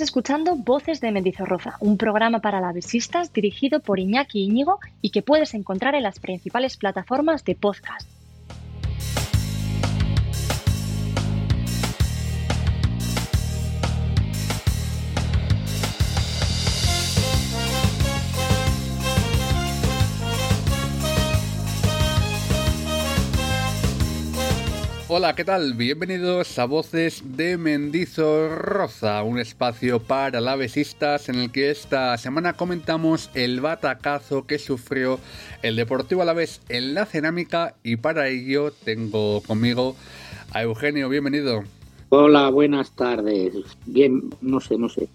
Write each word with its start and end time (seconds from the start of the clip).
Estás 0.00 0.12
escuchando 0.12 0.56
Voces 0.56 1.02
de 1.02 1.12
Mendizorroza, 1.12 1.76
un 1.80 1.98
programa 1.98 2.38
para 2.38 2.58
lavesistas 2.58 3.34
dirigido 3.34 3.80
por 3.80 3.98
Iñaki 3.98 4.44
Íñigo 4.44 4.78
y 5.02 5.10
que 5.10 5.20
puedes 5.20 5.52
encontrar 5.52 5.94
en 5.94 6.04
las 6.04 6.20
principales 6.20 6.78
plataformas 6.78 7.44
de 7.44 7.54
podcast. 7.54 8.08
Hola, 25.12 25.34
¿qué 25.34 25.44
tal? 25.44 25.74
Bienvenidos 25.74 26.56
a 26.60 26.66
Voces 26.66 27.36
de 27.36 27.58
Mendizorroza, 27.58 29.24
un 29.24 29.40
espacio 29.40 29.98
para 29.98 30.40
lavesistas 30.40 31.28
en 31.28 31.34
el 31.34 31.50
que 31.50 31.72
esta 31.72 32.16
semana 32.16 32.52
comentamos 32.52 33.28
el 33.34 33.60
batacazo 33.60 34.46
que 34.46 34.60
sufrió 34.60 35.18
el 35.62 35.74
Deportivo 35.74 36.22
Alavés 36.22 36.60
en 36.68 36.94
la 36.94 37.06
cerámica 37.06 37.74
y 37.82 37.96
para 37.96 38.28
ello 38.28 38.70
tengo 38.70 39.40
conmigo 39.40 39.96
a 40.52 40.62
Eugenio, 40.62 41.08
bienvenido. 41.08 41.64
Hola, 42.10 42.48
buenas 42.50 42.94
tardes. 42.94 43.52
Bien, 43.86 44.30
no 44.40 44.60
sé, 44.60 44.78
no 44.78 44.88
sé 44.88 45.08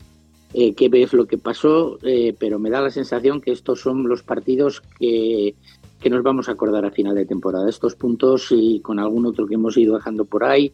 eh, 0.57 0.73
qué 0.73 0.89
es 0.93 1.11
lo 1.11 1.25
que 1.25 1.37
pasó, 1.37 1.99
eh, 2.01 2.33
pero 2.39 2.59
me 2.59 2.69
da 2.69 2.79
la 2.79 2.89
sensación 2.89 3.41
que 3.41 3.51
estos 3.51 3.81
son 3.81 4.07
los 4.07 4.23
partidos 4.23 4.81
que 4.97 5.53
que 6.05 6.11
nos 6.11 6.21
vamos 6.21 6.47
a 6.47 6.51
acordar 6.51 6.85
a 6.85 6.91
final 6.91 7.15
de 7.15 7.25
temporada. 7.25 7.67
Estos 7.67 7.95
puntos 7.95 8.49
y 8.51 8.79
con 8.79 8.99
algún 8.99 9.25
otro 9.25 9.47
que 9.47 9.55
hemos 9.55 9.75
ido 9.75 9.95
dejando 9.95 10.25
por 10.25 10.43
ahí, 10.43 10.71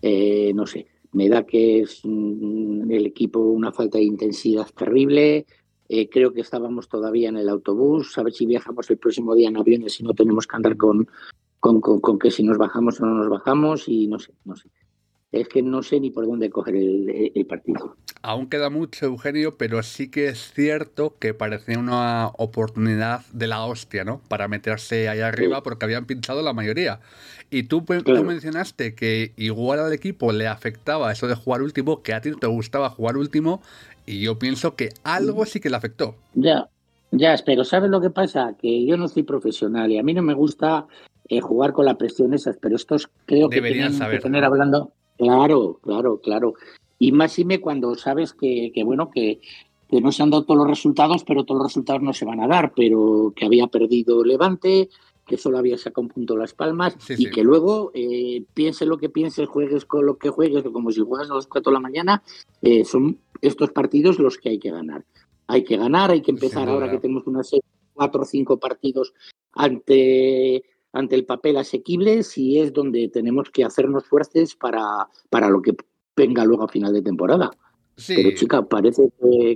eh, 0.00 0.52
no 0.54 0.64
sé, 0.64 0.86
me 1.10 1.28
da 1.28 1.44
que 1.44 1.80
es 1.80 2.02
mm, 2.04 2.88
el 2.88 3.06
equipo 3.06 3.40
una 3.40 3.72
falta 3.72 3.98
de 3.98 4.04
intensidad 4.04 4.68
terrible. 4.72 5.44
Eh, 5.88 6.08
creo 6.08 6.32
que 6.32 6.42
estábamos 6.42 6.88
todavía 6.88 7.30
en 7.30 7.38
el 7.38 7.48
autobús, 7.48 8.16
a 8.16 8.22
ver 8.22 8.32
si 8.32 8.46
viajamos 8.46 8.88
el 8.90 8.98
próximo 8.98 9.34
día 9.34 9.48
en 9.48 9.56
aviones 9.56 9.98
y 9.98 10.04
no 10.04 10.14
tenemos 10.14 10.46
que 10.46 10.54
andar 10.54 10.76
con, 10.76 11.08
con, 11.58 11.80
con 11.80 12.16
que 12.20 12.30
si 12.30 12.44
nos 12.44 12.56
bajamos 12.56 13.00
o 13.00 13.06
no 13.06 13.14
nos 13.14 13.28
bajamos 13.28 13.88
y 13.88 14.06
no 14.06 14.20
sé, 14.20 14.34
no 14.44 14.54
sé 14.54 14.70
es 15.32 15.48
que 15.48 15.62
no 15.62 15.82
sé 15.82 16.00
ni 16.00 16.10
por 16.10 16.26
dónde 16.26 16.50
coger 16.50 16.76
el, 16.76 17.46
partido. 17.48 17.96
Aún 18.22 18.48
queda 18.48 18.68
mucho, 18.68 19.06
Eugenio, 19.06 19.56
pero 19.56 19.82
sí 19.82 20.10
que 20.10 20.28
es 20.28 20.52
cierto 20.52 21.16
que 21.18 21.34
parecía 21.34 21.78
una 21.78 22.28
oportunidad 22.36 23.24
de 23.32 23.46
la 23.46 23.64
hostia, 23.64 24.04
¿no? 24.04 24.20
Para 24.28 24.48
meterse 24.48 25.08
ahí 25.08 25.20
arriba 25.20 25.62
porque 25.62 25.84
habían 25.84 26.06
pinchado 26.06 26.42
la 26.42 26.52
mayoría. 26.52 27.00
Y 27.48 27.64
tú, 27.64 27.84
tú, 28.04 28.24
mencionaste 28.24 28.94
que 28.94 29.32
igual 29.36 29.80
al 29.80 29.92
equipo 29.92 30.32
le 30.32 30.46
afectaba 30.46 31.12
eso 31.12 31.28
de 31.28 31.34
jugar 31.34 31.62
último, 31.62 32.02
que 32.02 32.12
a 32.12 32.20
ti 32.20 32.32
te 32.32 32.46
gustaba 32.46 32.90
jugar 32.90 33.16
último, 33.16 33.62
y 34.06 34.20
yo 34.20 34.38
pienso 34.38 34.74
que 34.74 34.90
algo 35.04 35.46
sí 35.46 35.60
que 35.60 35.70
le 35.70 35.76
afectó. 35.76 36.16
Ya, 36.34 36.68
ya, 37.12 37.36
pero 37.46 37.64
¿sabes 37.64 37.90
lo 37.90 38.00
que 38.00 38.10
pasa? 38.10 38.54
Que 38.60 38.84
yo 38.84 38.96
no 38.96 39.08
soy 39.08 39.22
profesional 39.22 39.90
y 39.90 39.98
a 39.98 40.02
mí 40.02 40.14
no 40.14 40.22
me 40.22 40.34
gusta 40.34 40.86
eh, 41.28 41.40
jugar 41.40 41.72
con 41.72 41.86
la 41.86 41.96
presión 41.96 42.34
esas, 42.34 42.56
pero 42.60 42.76
estos 42.76 43.08
creo 43.26 43.48
que 43.48 43.56
Deberían 43.56 43.92
saber. 43.92 44.18
que 44.18 44.24
tener 44.24 44.44
hablando 44.44 44.92
Claro, 45.20 45.78
claro, 45.82 46.18
claro. 46.18 46.54
Y 46.98 47.12
más 47.12 47.38
y 47.38 47.44
me 47.44 47.60
cuando 47.60 47.94
sabes 47.94 48.32
que, 48.32 48.72
bueno, 48.86 49.10
que, 49.10 49.42
no 49.90 50.12
se 50.12 50.22
han 50.22 50.30
dado 50.30 50.44
todos 50.44 50.56
los 50.56 50.68
resultados, 50.68 51.24
pero 51.24 51.44
todos 51.44 51.58
los 51.58 51.68
resultados 51.68 52.00
no 52.00 52.14
se 52.14 52.24
van 52.24 52.40
a 52.40 52.48
dar, 52.48 52.72
pero 52.74 53.34
que 53.36 53.44
había 53.44 53.66
perdido 53.66 54.24
Levante, 54.24 54.88
que 55.26 55.36
solo 55.36 55.58
había 55.58 55.76
sacado 55.76 56.02
un 56.02 56.08
punto 56.08 56.38
Las 56.38 56.54
Palmas, 56.54 56.96
y 57.10 57.28
que 57.30 57.44
luego 57.44 57.90
eh, 57.92 58.44
piense 58.54 58.86
lo 58.86 58.96
que 58.96 59.10
pienses, 59.10 59.46
juegues 59.46 59.84
con 59.84 60.06
lo 60.06 60.16
que 60.16 60.30
juegues, 60.30 60.64
como 60.72 60.90
si 60.90 61.00
juegas 61.00 61.30
a 61.30 61.34
las 61.34 61.46
4 61.46 61.70
de 61.70 61.74
la 61.74 61.80
mañana, 61.80 62.22
eh, 62.62 62.86
son 62.86 63.18
estos 63.42 63.72
partidos 63.72 64.18
los 64.18 64.38
que 64.38 64.48
hay 64.48 64.58
que 64.58 64.70
ganar. 64.70 65.04
Hay 65.48 65.64
que 65.64 65.76
ganar, 65.76 66.12
hay 66.12 66.22
que 66.22 66.30
empezar 66.30 66.66
ahora 66.68 66.90
que 66.90 66.98
tenemos 66.98 67.26
unas 67.26 67.50
cuatro 67.92 68.22
o 68.22 68.24
cinco 68.24 68.58
partidos 68.58 69.12
ante 69.52 70.64
ante 70.92 71.14
el 71.14 71.24
papel 71.24 71.56
asequible 71.56 72.22
si 72.22 72.58
es 72.58 72.72
donde 72.72 73.08
tenemos 73.08 73.50
que 73.50 73.64
hacernos 73.64 74.06
fuertes 74.06 74.54
para, 74.54 75.08
para 75.28 75.48
lo 75.48 75.62
que 75.62 75.74
venga 76.16 76.44
luego 76.44 76.64
a 76.64 76.68
final 76.68 76.92
de 76.92 77.02
temporada. 77.02 77.50
Pero 78.06 78.30
chica, 78.34 78.62
parece 78.62 79.10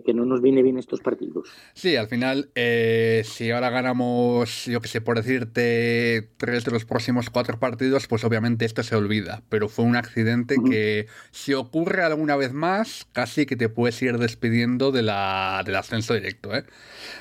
que, 0.04 0.14
no 0.14 0.26
nos 0.26 0.42
viene 0.42 0.62
bien 0.62 0.78
estos 0.78 1.00
partidos. 1.00 1.48
Sí, 1.72 1.96
al 1.96 2.08
final, 2.08 2.50
eh, 2.54 3.22
si 3.24 3.50
ahora 3.50 3.70
ganamos, 3.70 4.66
yo 4.66 4.80
que 4.80 4.88
sé, 4.88 5.00
por 5.00 5.16
decirte, 5.16 6.30
tres 6.36 6.64
de 6.64 6.70
los 6.70 6.84
próximos 6.84 7.30
cuatro 7.30 7.58
partidos, 7.58 8.06
pues 8.06 8.24
obviamente 8.24 8.64
esto 8.64 8.82
se 8.82 8.96
olvida. 8.96 9.42
Pero 9.48 9.68
fue 9.68 9.84
un 9.84 9.96
accidente 9.96 10.56
que, 10.68 11.06
si 11.30 11.54
ocurre 11.54 12.02
alguna 12.02 12.36
vez 12.36 12.52
más, 12.52 13.06
casi 13.12 13.46
que 13.46 13.56
te 13.56 13.68
puedes 13.68 14.00
ir 14.02 14.18
despidiendo 14.18 14.92
de 14.92 15.02
la, 15.02 15.62
del 15.64 15.76
ascenso 15.76 16.14
directo. 16.14 16.54
¿eh? 16.54 16.64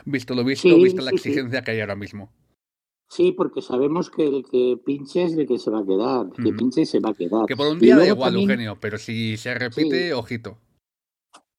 Visto 0.05 0.35
lo 0.35 0.43
visto, 0.43 0.75
visto 0.75 1.01
la 1.01 1.11
exigencia 1.11 1.61
que 1.61 1.71
hay 1.71 1.79
ahora 1.79 1.95
mismo. 1.95 2.31
Sí, 3.13 3.31
porque 3.31 3.61
sabemos 3.61 4.09
que 4.09 4.25
el 4.25 4.43
que 4.43 4.75
pinche 4.83 5.25
es 5.25 5.33
el 5.33 5.47
que 5.47 5.59
se 5.59 5.69
va 5.69 5.81
a 5.81 5.85
quedar. 5.85 6.25
El 6.35 6.43
que 6.43 6.51
pinche 6.51 6.83
se 6.83 6.99
va 6.99 7.11
a 7.11 7.13
quedar. 7.13 7.45
Que 7.45 7.55
por 7.55 7.67
un 7.67 7.77
día 7.79 7.95
da 7.95 8.07
igual, 8.07 8.35
Eugenio, 8.35 8.79
pero 8.81 8.97
si 8.97 9.37
se 9.37 9.53
repite, 9.53 10.15
ojito. 10.15 10.57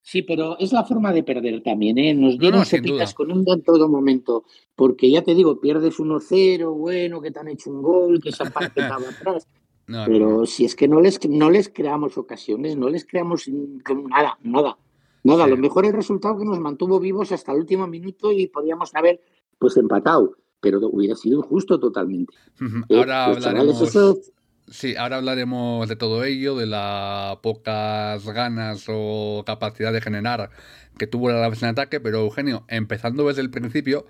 Sí, 0.02 0.22
pero 0.22 0.58
es 0.58 0.72
la 0.72 0.82
forma 0.82 1.12
de 1.12 1.22
perder 1.22 1.62
también, 1.62 1.96
¿eh? 1.98 2.12
Nos 2.12 2.40
dieron 2.40 2.60
no, 2.60 3.14
con 3.14 3.30
un 3.30 3.44
en 3.46 3.62
todo 3.62 3.88
momento, 3.88 4.44
porque 4.74 5.08
ya 5.08 5.22
te 5.22 5.32
digo, 5.32 5.60
pierdes 5.60 6.00
1-0, 6.00 6.76
bueno, 6.76 7.20
que 7.20 7.30
te 7.30 7.38
han 7.38 7.46
hecho 7.46 7.70
un 7.70 7.82
gol, 7.82 8.20
que 8.20 8.30
esa 8.30 8.50
parte 8.50 8.80
estaba 8.80 9.08
atrás. 9.08 9.46
pero 9.86 10.46
si 10.46 10.64
es 10.64 10.74
que 10.74 10.88
no 10.88 11.00
les, 11.00 11.24
no 11.28 11.50
les 11.50 11.68
creamos 11.68 12.18
ocasiones, 12.18 12.76
no 12.76 12.88
les 12.88 13.04
creamos 13.04 13.48
nada, 13.48 14.38
nada. 14.42 14.76
Nada, 15.22 15.46
lo 15.46 15.56
mejor 15.56 15.86
el 15.86 15.92
resultado 15.92 16.36
que 16.36 16.44
nos 16.44 16.58
mantuvo 16.58 16.98
vivos 16.98 17.30
hasta 17.30 17.52
el 17.52 17.58
último 17.58 17.86
minuto 17.86 18.32
y 18.32 18.48
podíamos 18.48 18.92
haber 18.96 19.22
pues 19.58 19.76
empatado 19.76 20.36
pero 20.64 20.80
hubiera 20.88 21.14
sido 21.14 21.40
injusto 21.40 21.78
totalmente. 21.78 22.34
Eh, 22.88 22.96
ahora 22.96 23.26
hablaremos... 23.26 23.92
Sí, 24.66 24.96
ahora 24.96 25.16
hablaremos 25.18 25.86
de 25.90 25.94
todo 25.94 26.24
ello, 26.24 26.56
de 26.56 26.64
las 26.64 27.36
pocas 27.36 28.24
ganas 28.24 28.86
o 28.88 29.42
capacidad 29.44 29.92
de 29.92 30.00
generar 30.00 30.48
que 30.96 31.06
tuvo 31.06 31.30
la 31.30 31.48
vez 31.50 31.62
en 31.62 31.68
ataque, 31.68 32.00
pero 32.00 32.20
Eugenio, 32.20 32.64
empezando 32.68 33.28
desde 33.28 33.42
el 33.42 33.50
principio, 33.50 34.06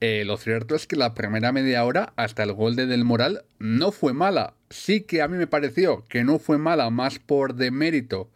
eh, 0.00 0.22
lo 0.24 0.36
cierto 0.36 0.76
es 0.76 0.86
que 0.86 0.94
la 0.94 1.14
primera 1.14 1.50
media 1.50 1.84
hora, 1.84 2.12
hasta 2.14 2.44
el 2.44 2.52
gol 2.52 2.76
de 2.76 2.86
Del 2.86 3.04
Moral, 3.04 3.44
no 3.58 3.90
fue 3.90 4.12
mala. 4.12 4.54
Sí 4.70 5.00
que 5.00 5.22
a 5.22 5.28
mí 5.28 5.36
me 5.38 5.48
pareció 5.48 6.04
que 6.08 6.22
no 6.22 6.38
fue 6.38 6.58
mala 6.58 6.88
más 6.90 7.18
por 7.18 7.54
demérito 7.54 8.30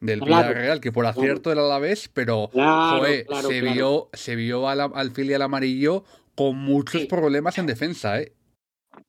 del 0.00 0.20
Villarreal 0.20 0.80
que 0.80 0.90
por 0.90 1.06
acierto 1.06 1.50
del 1.50 1.60
Alavés, 1.60 2.10
pero 2.12 2.50
se, 2.52 3.60
Vio, 3.60 4.10
se 4.12 4.34
vio 4.34 4.68
al, 4.68 4.80
al 4.80 5.10
filial 5.12 5.42
amarillo 5.42 6.04
con 6.34 6.56
muchos 6.56 7.06
problemas 7.06 7.58
en 7.58 7.66
defensa, 7.66 8.20
¿eh? 8.20 8.32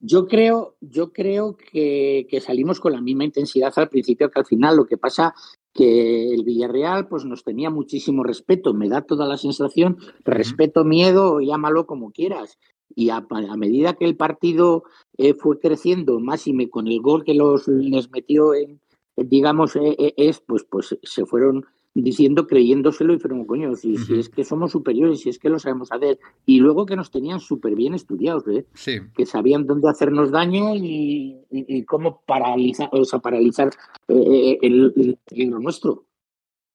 Yo 0.00 0.26
creo, 0.26 0.76
yo 0.80 1.12
creo 1.12 1.56
que, 1.56 2.26
salimos 2.44 2.80
con 2.80 2.92
la 2.92 3.00
misma 3.00 3.24
intensidad 3.24 3.72
al 3.76 3.88
principio 3.88 4.30
que 4.30 4.38
al 4.38 4.46
final. 4.46 4.76
Lo 4.76 4.86
que 4.86 4.96
pasa 4.96 5.34
que 5.72 6.32
el 6.32 6.44
Villarreal 6.44 7.08
pues 7.08 7.24
nos 7.24 7.44
tenía 7.44 7.70
muchísimo 7.70 8.22
respeto, 8.22 8.72
me 8.72 8.88
da 8.88 9.02
toda 9.02 9.26
la 9.26 9.36
sensación, 9.36 9.98
respeto, 10.24 10.84
miedo, 10.84 11.40
llámalo 11.40 11.86
como 11.86 12.12
quieras. 12.12 12.58
Y 12.94 13.10
a, 13.10 13.26
medida 13.56 13.94
que 13.94 14.04
el 14.04 14.16
partido 14.16 14.84
eh, 15.18 15.34
fue 15.34 15.58
creciendo, 15.58 16.20
más 16.20 16.46
y 16.46 16.52
me, 16.52 16.68
con 16.68 16.86
el 16.86 17.00
gol 17.00 17.24
que 17.24 17.34
los 17.34 17.66
les 17.66 18.10
metió 18.10 18.54
en, 18.54 18.80
digamos, 19.16 19.74
eh, 19.76 19.96
eh, 19.98 20.14
es, 20.16 20.40
pues, 20.40 20.64
pues 20.64 20.96
se 21.02 21.26
fueron 21.26 21.66
diciendo, 22.02 22.46
creyéndoselo 22.46 23.14
y 23.14 23.20
fueron, 23.20 23.44
coño, 23.44 23.76
si, 23.76 23.96
si, 23.98 24.18
es 24.18 24.28
que 24.28 24.44
somos 24.44 24.72
superiores, 24.72 25.20
si 25.20 25.28
es 25.28 25.38
que 25.38 25.48
lo 25.48 25.58
sabemos 25.58 25.92
hacer. 25.92 26.18
Y 26.44 26.58
luego 26.58 26.86
que 26.86 26.96
nos 26.96 27.10
tenían 27.10 27.38
súper 27.40 27.76
bien 27.76 27.94
estudiados, 27.94 28.44
¿eh? 28.48 28.66
que 29.14 29.26
sabían 29.26 29.66
dónde 29.66 29.88
hacernos 29.88 30.30
daño 30.30 30.74
y, 30.74 31.84
cómo 31.86 32.22
paralizar, 32.26 32.88
o 32.92 33.04
sea, 33.04 33.20
paralizar 33.20 33.70
eh, 34.08 34.58
el, 34.60 35.18
lo 35.30 35.58
nuestro. 35.60 36.06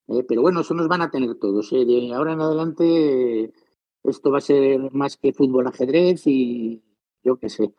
Eh, 0.08 0.24
pero 0.28 0.42
bueno, 0.42 0.62
eso 0.62 0.74
nos 0.74 0.88
van 0.88 1.02
a 1.02 1.12
tener 1.12 1.36
todos. 1.36 1.72
¿eh? 1.74 1.86
De 1.86 2.14
ahora 2.14 2.34
en 2.34 2.42
adelante 2.42 3.54
esto 4.04 4.32
va 4.32 4.38
a 4.38 4.42
ser 4.42 4.92
más 4.92 5.18
que 5.18 5.34
fútbol 5.34 5.68
ajedrez 5.68 6.26
y 6.26 6.82
yo 7.24 7.38
qué 7.38 7.50
sé. 7.50 7.74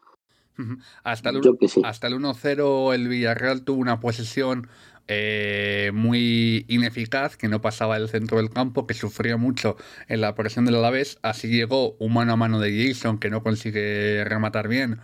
Hasta 1.04 1.30
el, 1.30 1.40
hasta 1.84 2.06
el 2.06 2.14
1-0 2.14 2.94
el 2.94 3.08
Villarreal 3.08 3.64
tuvo 3.64 3.80
una 3.80 3.98
posesión 3.98 4.68
eh, 5.12 5.90
muy 5.92 6.64
ineficaz, 6.68 7.36
que 7.36 7.48
no 7.48 7.60
pasaba 7.60 7.96
el 7.96 8.08
centro 8.08 8.36
del 8.36 8.48
campo, 8.48 8.86
que 8.86 8.94
sufría 8.94 9.36
mucho 9.36 9.76
en 10.06 10.20
la 10.20 10.36
presión 10.36 10.66
del 10.66 10.76
Alavés. 10.76 11.18
Así 11.22 11.48
llegó 11.48 11.96
un 11.98 12.14
mano 12.14 12.34
a 12.34 12.36
mano 12.36 12.60
de 12.60 12.86
Jason, 12.86 13.18
que 13.18 13.28
no 13.28 13.42
consigue 13.42 14.22
rematar 14.24 14.68
bien. 14.68 15.00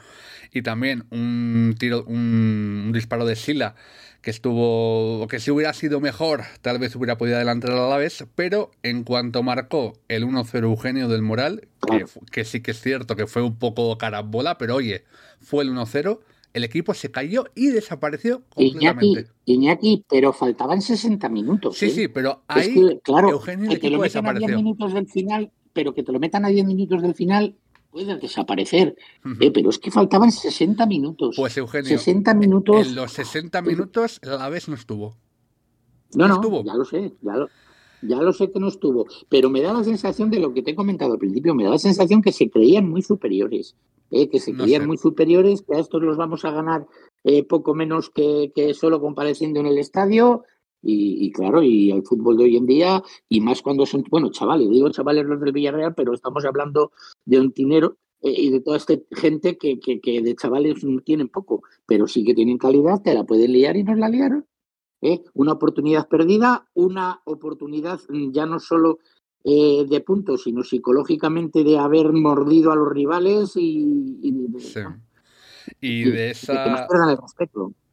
Y 0.52 0.62
también 0.62 1.06
un 1.10 1.74
tiro, 1.76 2.04
un, 2.04 2.92
disparo 2.94 3.26
de 3.26 3.34
Sila, 3.34 3.74
que 4.22 4.30
estuvo. 4.30 5.26
que 5.26 5.40
si 5.40 5.50
hubiera 5.50 5.72
sido 5.72 6.00
mejor, 6.00 6.44
tal 6.62 6.78
vez 6.78 6.94
hubiera 6.94 7.18
podido 7.18 7.38
adelantar 7.38 7.72
al 7.72 7.80
Alavés. 7.80 8.26
Pero 8.36 8.70
en 8.84 9.02
cuanto 9.02 9.42
marcó 9.42 9.98
el 10.06 10.24
1-0 10.24 10.62
Eugenio 10.62 11.08
del 11.08 11.22
Moral, 11.22 11.66
que, 11.84 12.04
que 12.30 12.44
sí 12.44 12.60
que 12.60 12.70
es 12.70 12.80
cierto 12.80 13.16
que 13.16 13.26
fue 13.26 13.42
un 13.42 13.58
poco 13.58 13.98
carambola, 13.98 14.56
pero 14.56 14.76
oye, 14.76 15.02
fue 15.40 15.64
el 15.64 15.70
1-0 15.70 16.20
el 16.56 16.64
equipo 16.64 16.94
se 16.94 17.10
cayó 17.10 17.44
y 17.54 17.66
desapareció 17.66 18.42
completamente. 18.48 19.28
Iñaki, 19.44 20.06
pero 20.08 20.32
faltaban 20.32 20.80
60 20.80 21.28
minutos. 21.28 21.76
Sí, 21.76 21.86
¿eh? 21.86 21.90
sí, 21.90 22.08
pero 22.08 22.44
ahí 22.48 22.98
claro, 23.02 23.28
Eugenio 23.28 23.68
que 23.68 23.76
te 23.76 23.90
lo 23.90 23.98
metan 23.98 24.26
a 24.26 24.32
10 24.32 24.56
minutos 24.56 24.94
del 24.94 25.06
final, 25.06 25.52
pero 25.74 25.92
que 25.92 26.02
te 26.02 26.12
lo 26.12 26.18
metan 26.18 26.46
a 26.46 26.48
10 26.48 26.64
minutos 26.64 27.02
del 27.02 27.14
final 27.14 27.56
puede 27.90 28.16
desaparecer. 28.16 28.96
Eh, 29.38 29.50
pero 29.50 29.68
es 29.68 29.78
que 29.78 29.90
faltaban 29.90 30.32
60 30.32 30.86
minutos. 30.86 31.36
Pues 31.36 31.58
Eugenio, 31.58 31.90
60 31.90 32.32
minutos. 32.32 32.86
En 32.86 32.94
los 32.94 33.12
60 33.12 33.60
minutos 33.60 34.18
la 34.22 34.48
vez 34.48 34.66
no 34.66 34.76
estuvo. 34.76 35.14
No, 36.14 36.26
no, 36.26 36.36
estuvo. 36.36 36.64
ya 36.64 36.74
lo 36.74 36.86
sé, 36.86 37.12
ya 37.20 37.36
lo, 37.36 37.48
ya 38.00 38.16
lo 38.16 38.32
sé 38.32 38.50
que 38.50 38.60
no 38.60 38.68
estuvo, 38.68 39.06
pero 39.28 39.50
me 39.50 39.60
da 39.60 39.74
la 39.74 39.84
sensación 39.84 40.30
de 40.30 40.38
lo 40.38 40.54
que 40.54 40.62
te 40.62 40.70
he 40.70 40.74
comentado 40.74 41.12
al 41.12 41.18
principio, 41.18 41.54
me 41.54 41.64
da 41.64 41.70
la 41.70 41.78
sensación 41.78 42.22
que 42.22 42.32
se 42.32 42.48
creían 42.48 42.88
muy 42.88 43.02
superiores. 43.02 43.76
Eh, 44.10 44.28
que 44.28 44.38
se 44.38 44.54
creían 44.54 44.86
muy 44.86 44.98
superiores, 44.98 45.62
que 45.62 45.74
a 45.74 45.80
estos 45.80 46.00
los 46.00 46.16
vamos 46.16 46.44
a 46.44 46.52
ganar 46.52 46.86
eh, 47.24 47.42
poco 47.42 47.74
menos 47.74 48.10
que, 48.10 48.52
solo 48.74 49.00
compareciendo 49.00 49.60
en 49.60 49.66
el 49.66 49.78
estadio. 49.78 50.44
Y, 50.88 51.32
claro, 51.32 51.64
y 51.64 51.90
el 51.90 52.04
fútbol 52.04 52.36
de 52.36 52.44
hoy 52.44 52.56
en 52.56 52.66
día, 52.66 53.02
y 53.28 53.40
más 53.40 53.60
cuando 53.60 53.86
son, 53.86 54.04
bueno, 54.08 54.30
chavales, 54.30 54.70
digo 54.70 54.88
chavales 54.90 55.24
los 55.26 55.40
del 55.40 55.50
Villarreal, 55.50 55.96
pero 55.96 56.14
estamos 56.14 56.44
hablando 56.44 56.92
de 57.24 57.40
un 57.40 57.50
dinero 57.50 57.96
eh, 58.20 58.30
y 58.30 58.50
de 58.50 58.60
toda 58.60 58.76
esta 58.76 58.94
gente 59.10 59.58
que, 59.58 59.80
que, 59.80 60.22
de 60.22 60.36
chavales 60.36 60.84
no 60.84 61.00
tienen 61.00 61.28
poco, 61.28 61.64
pero 61.86 62.06
sí 62.06 62.22
que 62.22 62.34
tienen 62.34 62.56
calidad, 62.56 63.02
te 63.02 63.14
la 63.14 63.24
pueden 63.24 63.52
liar 63.52 63.76
y 63.76 63.82
nos 63.82 63.98
la 63.98 64.08
liaron. 64.08 64.46
Una 65.34 65.52
oportunidad 65.52 66.08
perdida, 66.08 66.68
una 66.74 67.20
oportunidad 67.24 68.00
mm, 68.08 68.30
ya 68.30 68.46
no 68.46 68.60
solo 68.60 69.00
eh, 69.48 69.86
de 69.88 70.00
puntos, 70.00 70.42
sino 70.42 70.64
psicológicamente 70.64 71.62
de 71.62 71.78
haber 71.78 72.12
mordido 72.12 72.72
a 72.72 72.74
los 72.74 72.92
rivales 72.92 73.52
y, 73.54 74.18
y, 74.20 74.32
de, 76.10 76.30
esa 76.30 76.88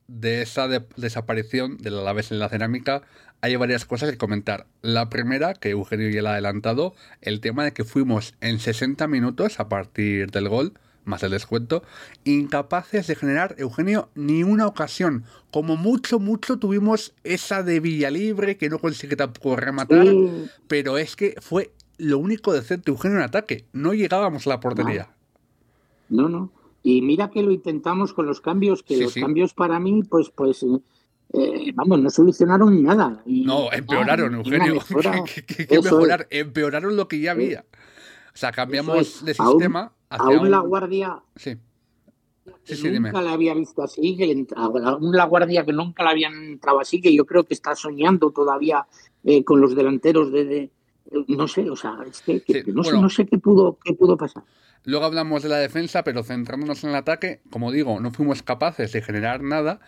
de 0.08 0.42
esa 0.42 0.68
desaparición 0.68 1.78
del 1.78 2.00
Alavés 2.00 2.32
en 2.32 2.40
la 2.40 2.50
cerámica 2.50 3.04
hay 3.42 3.56
varias 3.56 3.86
cosas 3.86 4.10
que 4.10 4.18
comentar. 4.18 4.66
La 4.82 5.10
primera, 5.10 5.54
que 5.54 5.70
Eugenio 5.70 6.10
ya 6.10 6.22
la 6.24 6.30
ha 6.30 6.34
adelantado, 6.34 6.96
el 7.22 7.40
tema 7.40 7.66
de 7.66 7.74
que 7.74 7.84
fuimos 7.84 8.34
en 8.42 8.58
60 8.58 9.06
minutos 9.08 9.60
a 9.60 9.70
partir 9.70 10.32
del 10.32 10.50
gol 10.50 10.74
más 11.06 11.24
el 11.24 11.32
descuento, 11.32 11.84
incapaces 12.24 13.08
de 13.08 13.16
generar, 13.16 13.56
Eugenio, 13.58 14.10
ni 14.16 14.44
una 14.44 14.68
ocasión. 14.68 15.24
Como 15.52 15.76
mucho, 15.76 16.20
mucho 16.20 16.58
tuvimos 16.58 17.14
esa 17.24 17.64
de 17.64 17.80
Villalibre, 17.80 18.58
que 18.58 18.70
no 18.70 18.80
consigue 18.80 19.16
tampoco 19.16 19.56
rematar, 19.56 20.08
pero 20.68 20.98
es 20.98 21.16
que 21.16 21.36
fue 21.42 21.72
lo 21.98 22.18
único 22.18 22.54
decente, 22.54 22.92
Eugenio, 22.92 23.18
en 23.18 23.24
ataque. 23.24 23.66
No 23.74 23.94
llegábamos 23.94 24.48
a 24.48 24.52
la 24.52 24.60
portería. 24.60 25.10
No, 26.10 26.30
no. 26.30 26.52
Y 26.84 27.02
mira 27.02 27.30
que 27.30 27.42
lo 27.42 27.52
intentamos 27.52 28.14
con 28.14 28.26
los 28.26 28.42
cambios, 28.42 28.84
que 28.84 28.98
los 28.98 29.14
cambios 29.14 29.54
para 29.54 29.80
mí, 29.80 30.04
pues, 30.04 30.30
pues, 30.30 30.66
eh, 31.34 31.72
vamos, 31.74 32.00
no 32.00 32.10
solucionaron 32.10 32.84
nada. 32.84 33.24
no, 33.26 33.72
empeoraron, 33.72 34.36
Eugenio. 34.36 34.80
¿Qué, 35.48 35.80
mejorar? 35.82 36.28
Empeoraron 36.30 36.96
lo 36.98 37.08
que 37.08 37.20
ya 37.20 37.32
había. 37.32 37.66
O 38.34 38.38
sea, 38.38 38.52
cambiamos 38.52 39.24
de 39.24 39.34
sistema. 39.34 39.80
Aún, 39.80 39.92
la 40.50 40.60
guardia. 40.60 41.22
Sí. 41.36 41.58
nunca 42.84 43.22
la 43.22 43.34
había 43.34 43.54
visto 43.54 43.84
así, 43.84 44.16
que 44.18 44.46
aún 44.56 45.16
la 45.16 45.26
guardia 45.26 45.66
que 45.66 45.74
nunca 45.74 46.04
la 46.04 46.12
habían 46.12 46.34
entrado 46.34 46.80
así, 46.80 47.02
que 47.02 47.14
yo 47.14 47.26
creo 47.26 47.44
que 47.44 47.54
está 47.54 47.76
soñando 47.76 48.32
todavía 48.32 48.86
eh, 49.24 49.44
con 49.44 49.62
los 49.62 49.76
delanteros 49.76 50.32
de, 50.32 50.70
no 51.28 51.48
sé, 51.48 51.70
o 51.70 51.76
sea, 51.76 51.98
es 52.08 52.22
que, 52.22 52.64
no, 52.68 52.84
sé, 52.84 52.94
no 52.94 53.10
sé 53.10 53.26
qué 53.26 53.38
pudo, 53.38 53.78
qué 53.84 53.94
pudo 53.94 54.18
pasar. 54.18 54.44
Luego 54.86 55.06
hablamos 55.06 55.44
de 55.44 55.50
la 55.50 55.58
defensa, 55.58 56.04
pero 56.04 56.24
centrándonos 56.24 56.84
en 56.84 56.90
el 56.90 56.96
ataque, 56.96 57.42
como 57.50 57.72
digo, 57.72 58.00
no 58.00 58.12
fuimos 58.12 58.44
capaces 58.44 58.92
de 58.92 59.02
generar 59.02 59.42
nada 59.42 59.80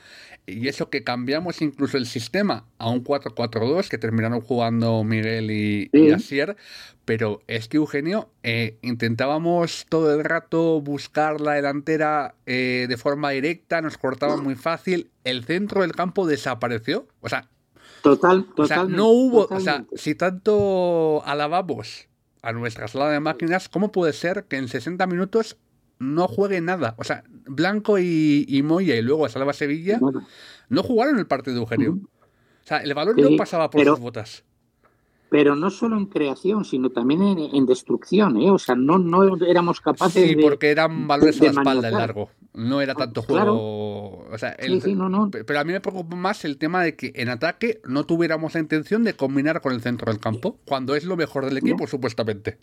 y 0.46 0.68
eso 0.68 0.90
que 0.90 1.04
cambiamos 1.04 1.62
incluso 1.62 1.98
el 1.98 2.06
sistema 2.06 2.66
a 2.78 2.90
un 2.90 3.04
4-4-2 3.04 3.90
que 3.90 3.98
terminaron 3.98 4.42
jugando 4.42 5.04
Miguel 5.04 5.52
y, 5.52 5.90
Asier, 6.14 6.56
pero 7.04 7.42
es 7.48 7.68
que 7.68 7.78
Eugenio 7.78 8.30
eh, 8.44 8.78
intentábamos 8.82 9.86
todo 9.90 10.14
el 10.14 10.24
rato 10.24 10.82
buscar 10.82 11.42
la 11.42 11.54
delantera 11.54 12.36
eh, 12.46 12.86
de 12.88 12.98
forma 12.98 13.32
directa, 13.32 13.82
nos 13.82 13.98
cortaba 13.98 14.38
muy 14.38 14.56
fácil, 14.56 15.10
el 15.24 15.44
centro 15.44 15.82
del 15.82 15.94
campo 15.94 16.28
desapareció, 16.28 17.08
o 17.22 17.30
sea, 17.30 17.50
Total, 18.02 18.46
o 18.56 18.68
sea, 18.68 18.84
no 18.84 19.08
hubo, 19.08 19.48
o 19.50 19.60
sea, 19.60 19.84
si 19.96 20.14
tanto 20.14 21.24
alabamos 21.26 22.08
a 22.46 22.54
nuestra 22.54 22.88
sala 22.88 23.10
de 23.10 23.20
máquinas, 23.20 23.68
¿cómo 23.70 23.92
puede 23.92 24.14
ser 24.14 24.46
que 24.46 24.58
en 24.58 24.68
60 24.68 25.08
minutos 25.08 25.58
no 25.98 26.28
juegue 26.28 26.62
nada? 26.62 26.94
O 27.00 27.04
sea, 27.04 27.24
Blanco 27.48 27.98
y, 27.98 28.62
Moya 28.64 28.96
y 28.96 29.02
luego 29.02 29.26
a 29.26 29.30
Salva 29.30 29.52
Sevilla 29.52 30.00
no 30.70 30.84
jugaron 30.84 31.18
el 31.18 31.26
partido 31.26 31.56
de 31.56 31.62
Eugenio. 31.62 31.94
O 31.94 32.68
sea, 32.68 32.78
el 32.78 32.94
balón 32.94 33.16
no 33.18 33.36
pasaba 33.36 33.70
por 33.72 33.84
sus 33.84 34.00
botas. 34.00 34.44
Pero 35.30 35.56
no 35.56 35.72
solo 35.72 35.98
en 35.98 36.06
creación, 36.06 36.66
sino 36.66 36.92
también 36.92 37.22
en, 37.22 37.66
destrucción, 37.66 38.38
¿eh? 38.38 38.52
O 38.52 38.60
sea, 38.60 38.76
no, 38.76 39.00
no 39.00 39.44
éramos 39.44 39.82
capaces 39.82 40.22
de. 40.22 40.28
Sí, 40.30 40.36
porque 40.36 40.70
eran 40.70 41.08
valores 41.08 41.42
a 41.42 41.46
la 41.46 41.50
espalda 41.50 41.90
largo. 41.90 42.30
No 42.56 42.82
era 42.82 42.96
tanto 42.96 43.22
juego. 43.22 44.26
O 44.32 44.38
sea, 44.38 44.56
Pero 44.58 45.60
a 45.60 45.64
mí 45.64 45.74
me 45.74 45.82
preocupa 45.82 46.16
más 46.16 46.46
el 46.46 46.58
tema 46.58 46.84
de 46.84 46.96
que 46.96 47.12
en 47.16 47.30
ataque 47.30 47.82
no 47.86 48.06
tuviéramos 48.06 48.54
la 48.54 48.62
intención 48.62 49.04
de 49.04 49.14
combinar 49.14 49.62
con 49.62 49.74
el 49.74 49.82
centro 49.82 50.12
del 50.12 50.22
campo, 50.22 50.58
cuando 50.66 50.96
es 50.96 51.04
lo 51.04 51.18
mejor 51.18 51.46
del 51.46 51.58
equipo, 51.58 51.86
supuestamente. 51.88 52.58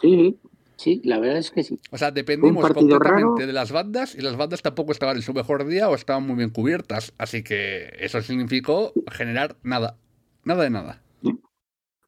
Sí, 0.00 0.38
sí, 0.76 1.00
la 1.04 1.18
verdad 1.18 1.38
es 1.38 1.50
que 1.50 1.64
sí. 1.64 1.80
O 1.90 1.98
sea, 1.98 2.12
dependimos 2.12 2.64
completamente 2.72 3.46
de 3.46 3.52
las 3.52 3.72
bandas 3.72 4.14
y 4.14 4.20
las 4.20 4.36
bandas 4.36 4.62
tampoco 4.62 4.92
estaban 4.92 5.16
en 5.16 5.22
su 5.22 5.34
mejor 5.34 5.66
día 5.66 5.88
o 5.88 5.94
estaban 5.94 6.24
muy 6.24 6.36
bien 6.36 6.50
cubiertas. 6.50 7.12
Así 7.18 7.42
que 7.42 7.92
eso 7.98 8.22
significó 8.22 8.92
generar 9.10 9.56
nada. 9.62 9.96
Nada 10.44 10.62
de 10.62 10.70
nada. 10.70 11.02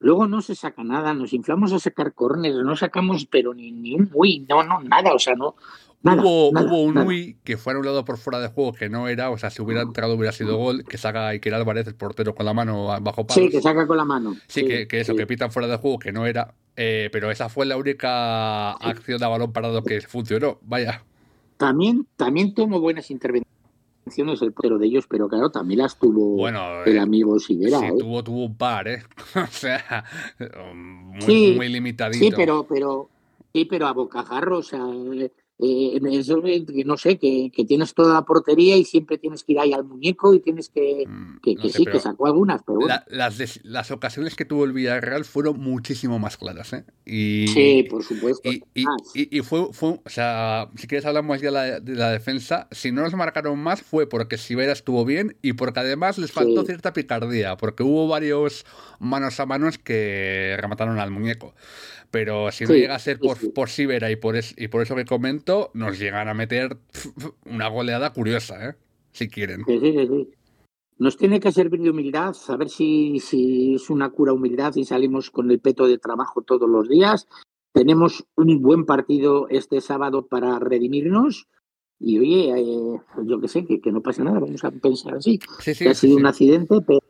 Luego 0.03 0.27
no 0.27 0.41
se 0.41 0.55
saca 0.55 0.83
nada, 0.83 1.13
nos 1.13 1.35
inflamos 1.35 1.75
a 1.75 1.79
sacar 1.79 2.15
corners, 2.15 2.57
no 2.65 2.75
sacamos 2.75 3.27
pero 3.27 3.53
ni, 3.53 3.71
ni 3.71 3.95
un 3.95 4.09
uy, 4.15 4.47
no, 4.49 4.65
no, 4.65 4.81
nada, 4.81 5.13
o 5.13 5.19
sea, 5.19 5.35
no, 5.35 5.57
hubo, 6.03 6.51
hubo 6.51 6.83
un 6.83 6.99
Uy 6.99 7.39
que 7.45 7.57
fue 7.57 7.73
anulado 7.73 8.05
por 8.05 8.17
fuera 8.19 8.41
de 8.41 8.49
juego 8.49 8.73
que 8.73 8.89
no 8.89 9.09
era, 9.09 9.31
o 9.31 9.39
sea, 9.39 9.51
si 9.51 9.63
hubiera 9.63 9.83
entrado 9.83 10.15
hubiera 10.15 10.33
sido 10.33 10.57
gol, 10.57 10.85
que 10.85 10.99
saca 10.99 11.29
Iker 11.29 11.55
Álvarez, 11.55 11.87
el 11.87 11.95
portero, 11.95 12.35
con 12.35 12.47
la 12.47 12.55
mano 12.55 12.87
bajo 13.01 13.27
palos. 13.27 13.35
Sí, 13.35 13.51
que 13.51 13.61
saca 13.61 13.87
con 13.87 13.97
la 13.97 14.05
mano. 14.05 14.37
Sí, 14.47 14.65
que, 14.65 14.89
que, 14.89 15.01
eso, 15.01 15.15
que 15.15 15.27
pitan 15.27 15.51
fuera 15.51 15.69
de 15.69 15.77
juego 15.77 15.99
que 15.99 16.13
no 16.13 16.27
era, 16.27 16.55
eh, 16.77 17.11
pero 17.13 17.31
esa 17.31 17.49
fue 17.49 17.67
la 17.67 17.77
única 17.77 18.73
acción 18.73 19.19
de 19.19 19.27
balón 19.27 19.53
parado 19.53 19.83
que 19.83 20.01
funcionó, 20.01 20.59
vaya. 20.63 21.05
También, 21.57 22.07
también 22.17 22.55
tomó 22.55 22.81
buenas 22.81 23.11
intervenciones 23.11 23.47
el 24.41 24.53
portero 24.53 24.79
de 24.79 24.87
ellos, 24.87 25.07
pero 25.09 25.29
claro, 25.29 25.51
también 25.51 25.81
las 25.81 25.99
tuvo 25.99 26.37
bueno, 26.37 26.83
el 26.85 26.97
eh, 26.97 27.01
amigo 27.01 27.39
Siguera. 27.39 27.79
Sí, 27.79 27.87
¿eh? 27.87 27.95
tuvo, 27.99 28.25
tuvo 28.25 28.47
un 28.47 28.57
par, 28.57 28.89
¿eh? 28.89 29.03
o 29.37 29.47
sea, 29.47 30.05
muy, 30.75 31.55
muy 31.57 31.69
limitadito. 31.69 32.25
Sí, 32.25 32.33
pero, 32.35 32.67
pero, 32.69 33.09
sí, 33.53 33.67
pero 33.67 33.87
a 33.87 33.93
bocajarro, 33.93 34.59
o 34.59 34.63
sea 34.63 34.81
eh, 35.63 36.01
eso, 36.13 36.43
no 36.87 36.97
sé, 36.97 37.19
que, 37.19 37.51
tienes 37.69 37.93
toda 37.93 38.15
la 38.15 38.23
portería 38.23 38.77
y 38.77 38.85
siempre 38.85 39.19
tienes 39.19 39.45
que 39.45 39.53
ir 39.53 39.61
ahí 39.61 39.73
al 39.73 39.85
muñeco 39.85 40.33
y 40.33 40.41
tienes 40.41 40.71
que, 40.71 41.05
mm, 41.07 41.41
que, 41.43 41.69
sí, 41.71 41.85
que 41.85 42.01
sacó 42.01 42.27
algunas, 42.27 42.63
pero 42.63 42.81
las, 43.09 43.61
las 43.65 43.91
ocasiones 43.91 44.35
que 44.37 44.45
tuvo 44.47 44.65
el 44.65 44.73
Villarreal 44.73 45.25
fueron 45.25 45.61
muchísimo 45.61 46.19
más 46.19 46.39
claras, 46.39 46.73
¿eh? 46.73 46.85
Y, 47.05 47.49
sí, 47.49 47.87
por 47.91 48.03
supuesto. 48.03 48.49
Y, 48.51 48.63
y, 49.15 49.41
fue, 49.41 49.73
fue, 49.73 50.01
o 50.05 50.09
sea, 50.09 50.71
si 50.77 50.87
quieres 50.87 51.05
hablamos 51.05 51.41
ya 51.41 51.51
de 51.81 51.95
la, 51.95 52.11
defensa, 52.11 52.69
si 52.71 52.93
no 52.93 53.03
nos 53.03 53.15
marcaron 53.15 53.59
más 53.59 53.83
fue 53.83 54.09
porque 54.09 54.39
Sibera 54.39 54.73
estuvo 54.73 55.05
bien 55.05 55.37
y 55.43 55.53
porque 55.53 55.81
además 55.81 56.19
les 56.19 56.33
faltó 56.33 56.65
cierta 56.65 56.93
picardía, 56.93 57.57
porque 57.57 57.83
hubo 57.83 58.09
varios 58.09 58.65
manos 58.99 59.41
a 59.41 59.47
manos 59.47 59.79
que 59.79 60.57
remataron 60.59 60.99
al 60.99 61.11
muñeco. 61.11 61.55
Pero 62.11 62.51
si 62.51 62.65
no 62.65 62.75
llega 62.75 62.97
a 62.97 62.99
ser 62.99 63.19
por, 63.19 63.53
por 63.53 63.69
Sibera 63.69 64.11
y 64.11 64.17
por, 64.17 64.35
y 64.57 64.69
por 64.69 64.83
eso 64.83 64.97
que 64.97 65.05
comento, 65.05 65.71
nos 65.75 65.99
llegan 65.99 66.29
a 66.29 66.35
meter 66.35 66.77
una 67.45 67.69
goleada 67.69 68.13
curiosa, 68.13 68.71
¿eh? 68.71 68.75
Si 69.13 69.29
quieren. 69.29 69.65
Sí, 69.67 69.79
sí, 69.81 69.93
sí. 69.93 70.29
Nos 70.99 71.17
tiene 71.17 71.41
que 71.41 71.51
servir 71.51 71.81
de 71.81 71.91
humildad, 71.91 72.37
a 72.49 72.57
ver 72.57 72.69
si, 72.69 73.21
si 73.21 73.75
es 73.75 73.89
una 73.89 74.11
cura 74.11 74.35
humildad 74.35 74.75
y 74.77 74.85
salimos 74.85 75.31
con 75.31 75.51
el 75.51 75.59
peto 75.59 75.89
de 75.89 75.99
trabajo 75.99 76.43
todos 76.43 76.69
los 76.69 76.89
días. 76.89 77.27
Tenemos 77.73 78.27
un 78.37 78.61
buen 78.61 78.85
partido 78.85 79.49
este 79.49 79.81
sábado 79.81 80.27
para 80.27 80.59
redimirnos. 80.59 81.49
Y 81.99 82.19
oye, 82.19 82.51
eh, 82.51 83.01
yo 83.25 83.41
que 83.41 83.49
sé, 83.49 83.65
que, 83.65 83.81
que, 83.81 83.93
no 83.93 84.03
pasa 84.03 84.25
nada, 84.25 84.41
vamos 84.41 84.63
a 84.65 84.71
pensar 84.71 85.15
así. 85.15 85.39
que 85.39 85.89
ha 85.89 85.95
sido 85.95 86.17
un 86.17 86.27
accidente, 86.27 86.81
pero, 86.87 87.01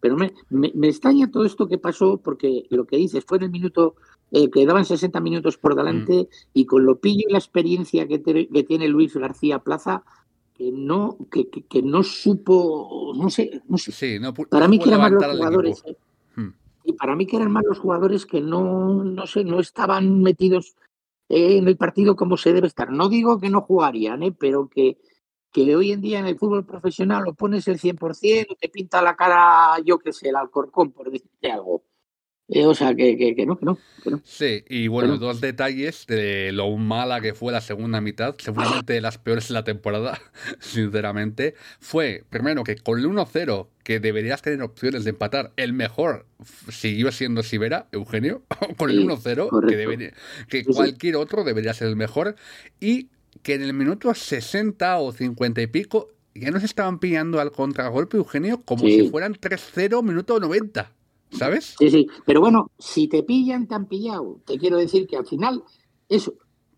pero 0.00 0.16
me, 0.16 0.34
me, 0.50 0.72
me, 0.74 0.88
extraña 0.88 1.30
todo 1.30 1.44
esto 1.44 1.66
que 1.66 1.78
pasó 1.78 2.18
porque 2.18 2.64
lo 2.70 2.84
que 2.84 2.96
dices 2.96 3.24
fue 3.26 3.38
en 3.38 3.44
el 3.44 3.50
minuto 3.50 3.96
eh, 4.36 4.50
quedaban 4.50 4.84
60 4.84 5.20
minutos 5.20 5.56
por 5.58 5.76
delante 5.76 6.12
mm. 6.12 6.26
y 6.54 6.66
con 6.66 6.84
lo 6.84 6.98
pillo 6.98 7.26
y 7.28 7.32
la 7.32 7.38
experiencia 7.38 8.08
que, 8.08 8.18
tiene 8.18 8.88
Luis 8.88 9.14
García 9.14 9.60
Plaza, 9.60 10.02
que 10.54 10.72
no, 10.72 11.16
que, 11.30 11.48
que, 11.48 11.82
no 11.82 12.02
supo, 12.02 13.12
no 13.14 13.30
sé, 13.30 13.62
no 13.68 13.78
sé. 13.78 14.20
para 14.50 14.66
mí 14.66 14.80
que 14.80 14.88
eran 14.88 15.02
más 15.02 15.12
los 15.12 15.24
jugadores. 15.36 15.82
Eh, 15.86 15.96
mm. 16.34 16.48
Y 16.82 16.92
para 16.94 17.14
mí 17.14 17.26
que 17.26 17.36
eran 17.36 17.52
más 17.52 17.62
los 17.64 17.78
jugadores 17.78 18.26
que 18.26 18.40
no, 18.40 19.04
no 19.04 19.26
sé, 19.28 19.44
no 19.44 19.60
estaban 19.60 20.20
metidos 20.20 20.74
en 21.28 21.68
el 21.68 21.76
partido 21.76 22.16
como 22.16 22.36
se 22.36 22.52
debe 22.52 22.66
estar. 22.66 22.90
No 22.90 23.08
digo 23.08 23.38
que 23.38 23.50
no 23.50 23.60
jugarían, 23.60 24.24
¿eh? 24.24 24.34
pero 24.36 24.68
que, 24.68 24.98
que 25.52 25.76
hoy 25.76 25.92
en 25.92 26.00
día 26.00 26.18
en 26.18 26.26
el 26.26 26.36
fútbol 26.36 26.66
profesional 26.66 27.22
lo 27.22 27.34
pones 27.34 27.68
el 27.68 27.78
100% 27.78 28.46
o 28.50 28.56
te 28.56 28.68
pinta 28.68 29.00
la 29.00 29.14
cara, 29.14 29.78
yo 29.84 30.00
qué 30.00 30.12
sé, 30.12 30.30
el 30.30 30.36
Alcorcón, 30.36 30.90
por 30.90 31.08
decirte 31.08 31.52
algo. 31.52 31.84
Eh, 32.48 32.66
o 32.66 32.74
sea, 32.74 32.94
que, 32.94 33.16
que, 33.16 33.46
no, 33.46 33.56
que 33.56 33.64
no, 33.64 33.78
Sí, 34.22 34.64
y 34.68 34.88
bueno, 34.88 35.16
dos 35.16 35.40
detalles 35.40 36.06
de 36.06 36.52
lo 36.52 36.76
mala 36.76 37.22
que 37.22 37.32
fue 37.32 37.52
la 37.52 37.62
segunda 37.62 38.02
mitad, 38.02 38.34
seguramente 38.36 38.92
de 38.92 39.00
las 39.00 39.16
peores 39.16 39.48
de 39.48 39.54
la 39.54 39.64
temporada, 39.64 40.20
sinceramente. 40.60 41.54
Fue, 41.80 42.22
primero, 42.28 42.62
que 42.62 42.76
con 42.76 42.98
el 42.98 43.06
1-0, 43.06 43.68
que 43.82 43.98
deberías 43.98 44.42
tener 44.42 44.60
opciones 44.60 45.04
de 45.04 45.10
empatar, 45.10 45.52
el 45.56 45.72
mejor 45.72 46.26
siguió 46.68 47.10
siendo 47.12 47.42
Sibera, 47.42 47.86
Eugenio, 47.92 48.42
con 48.76 48.90
el 48.90 49.06
1-0, 49.06 49.66
que, 49.66 50.12
que 50.48 50.64
cualquier 50.64 51.16
otro 51.16 51.44
debería 51.44 51.72
ser 51.72 51.88
el 51.88 51.96
mejor, 51.96 52.36
y 52.78 53.08
que 53.42 53.54
en 53.54 53.62
el 53.62 53.72
minuto 53.72 54.12
60 54.12 54.98
o 54.98 55.12
50 55.12 55.62
y 55.62 55.66
pico 55.66 56.10
ya 56.34 56.50
nos 56.50 56.62
estaban 56.62 56.98
pillando 56.98 57.40
al 57.40 57.52
contragolpe, 57.52 58.18
Eugenio, 58.18 58.62
como 58.62 58.84
si 58.84 59.08
fueran 59.08 59.34
3-0 59.34 60.02
minuto 60.02 60.38
90. 60.40 60.92
¿Sabes? 61.36 61.74
Sí, 61.78 61.90
sí. 61.90 62.06
Pero 62.24 62.40
bueno, 62.40 62.70
si 62.78 63.08
te 63.08 63.22
pillan, 63.22 63.66
te 63.66 63.74
han 63.74 63.86
pillado. 63.86 64.40
Te 64.46 64.58
quiero 64.58 64.76
decir 64.78 65.06
que 65.06 65.16
al 65.16 65.26
final, 65.26 65.62
eso. 66.08 66.34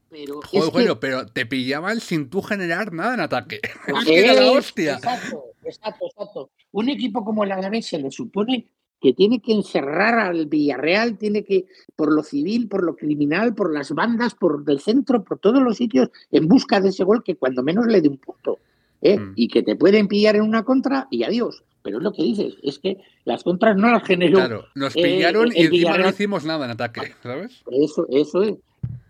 Pero, 0.09 0.41
bueno, 0.73 0.99
pero 1.01 1.27
te 1.27 1.47
pillaban 1.47 2.01
sin 2.01 2.31
tú 2.31 2.41
generar 2.41 2.93
nada 2.93 3.15
en 3.15 3.21
ataque. 3.21 3.61
era 4.07 4.35
la 4.35 4.53
hostia. 4.53 4.95
Exacto, 4.95 5.45
exacto, 5.65 6.07
exacto. 6.07 6.51
Un 6.73 6.89
equipo 6.89 7.25
como 7.25 7.45
el 7.45 7.53
Alavés 7.53 7.87
se 7.87 7.99
le 7.99 8.11
supone 8.11 8.67
que 9.01 9.13
tiene 9.13 9.41
que 9.41 9.53
encerrar 9.53 10.19
al 10.19 10.47
Villarreal, 10.47 11.19
tiene 11.19 11.45
que, 11.45 11.67
por 11.97 12.13
lo 12.13 12.23
civil, 12.23 12.69
por 12.69 12.83
lo 12.83 12.97
criminal, 12.97 13.55
por 13.55 13.73
las 13.73 13.93
bandas, 13.93 14.35
por 14.35 14.65
el 14.67 14.81
centro, 14.81 15.23
por 15.23 15.39
todos 15.39 15.63
los 15.63 15.77
sitios, 15.77 16.09
en 16.31 16.49
busca 16.49 16.81
de 16.81 16.89
ese 16.89 17.05
gol 17.05 17.23
que 17.23 17.37
cuando 17.37 17.63
menos 17.63 17.87
le 17.87 18.01
dé 18.01 18.09
un 18.09 18.19
punto. 18.19 18.59
¿eh? 19.03 19.19
Mm. 19.19 19.33
Y 19.37 19.49
que 19.49 19.63
te 19.63 19.77
pueden 19.77 20.09
pillar 20.09 20.37
en 20.37 20.43
una 20.43 20.65
contra 20.65 21.09
y 21.11 21.25
adiós. 21.25 21.63
Pero 21.87 21.99
es 21.99 22.03
lo 22.03 22.13
que 22.13 22.25
dices, 22.25 22.57
es 22.65 22.81
que 22.81 22.99
las 23.25 23.45
contras 23.45 23.77
no 23.77 23.89
las 23.89 24.03
generó. 24.03 24.39
Claro, 24.39 24.65
nos 24.75 24.97
eh, 24.97 25.03
pillaron 25.05 25.53
y 25.55 25.67
encima 25.67 25.97
no 25.97 26.09
hicimos 26.09 26.45
nada 26.45 26.65
en 26.65 26.73
ataque, 26.73 27.15
¿sabes? 27.23 27.63
Eso, 27.71 28.09
eso 28.11 28.43
es. 28.43 28.55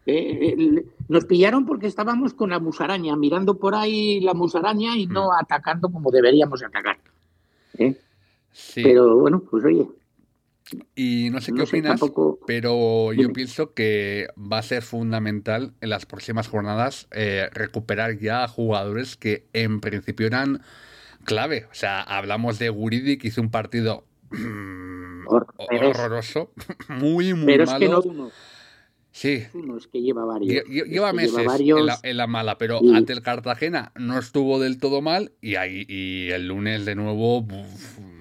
Eh, 0.04 0.54
eh, 0.58 0.84
nos 1.08 1.24
pillaron 1.24 1.64
porque 1.64 1.86
estábamos 1.86 2.34
con 2.34 2.50
la 2.50 2.60
musaraña, 2.60 3.16
mirando 3.16 3.58
por 3.58 3.74
ahí 3.74 4.20
la 4.20 4.34
musaraña 4.34 4.94
y 4.94 5.06
no 5.06 5.28
mm. 5.28 5.42
atacando 5.42 5.88
como 5.88 6.10
deberíamos 6.10 6.62
atacar. 6.62 6.98
Sí. 8.52 8.82
Pero 8.82 9.20
bueno, 9.20 9.42
pues 9.50 9.64
oye. 9.64 9.86
Y 10.94 11.30
no 11.30 11.40
sé 11.40 11.54
qué 11.54 11.62
opinas, 11.62 11.98
pero 12.46 13.14
yo 13.14 13.32
pienso 13.32 13.72
que 13.72 14.28
va 14.36 14.58
a 14.58 14.62
ser 14.62 14.82
fundamental 14.82 15.72
en 15.80 15.88
las 15.88 16.04
próximas 16.04 16.48
jornadas 16.48 17.08
recuperar 17.52 18.18
ya 18.18 18.46
jugadores 18.48 19.16
que 19.16 19.46
en 19.54 19.80
principio 19.80 20.26
eran 20.26 20.60
clave. 21.26 21.66
O 21.70 21.74
sea, 21.74 22.00
hablamos 22.00 22.58
de 22.58 22.70
Guridi 22.70 23.18
que 23.18 23.28
hizo 23.28 23.42
un 23.42 23.50
partido 23.50 24.04
mm, 24.30 25.26
horroroso, 25.28 26.52
muy, 26.88 27.34
muy 27.34 27.46
pero 27.46 27.66
malo. 27.66 27.76
Es 27.76 27.80
que 27.80 27.88
no 27.88 28.00
uno. 28.00 28.30
Sí. 29.12 29.44
Uno, 29.54 29.78
es 29.78 29.86
que 29.86 30.02
lleva 30.02 30.26
varios. 30.26 30.64
Lleva 30.66 31.12
meses 31.14 31.46
En, 32.02 32.16
la, 32.18 32.26
mala, 32.26 32.58
pero 32.58 32.80
ante 32.94 33.14
el 33.14 33.22
Cartagena 33.22 33.90
no 33.94 34.18
estuvo 34.18 34.60
del 34.60 34.78
todo 34.78 35.00
mal 35.00 35.32
y 35.40 35.54
ahí 35.54 35.86
y 35.88 36.28
el 36.32 36.48
lunes 36.48 36.84
de 36.84 36.96
nuevo 36.96 37.40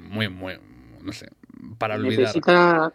muy, 0.10 0.30
muy, 0.30 0.54
no 1.04 1.12
sé, 1.12 1.28
para 1.78 1.96
olvidar. 1.96 2.20
Necesita, 2.20 2.94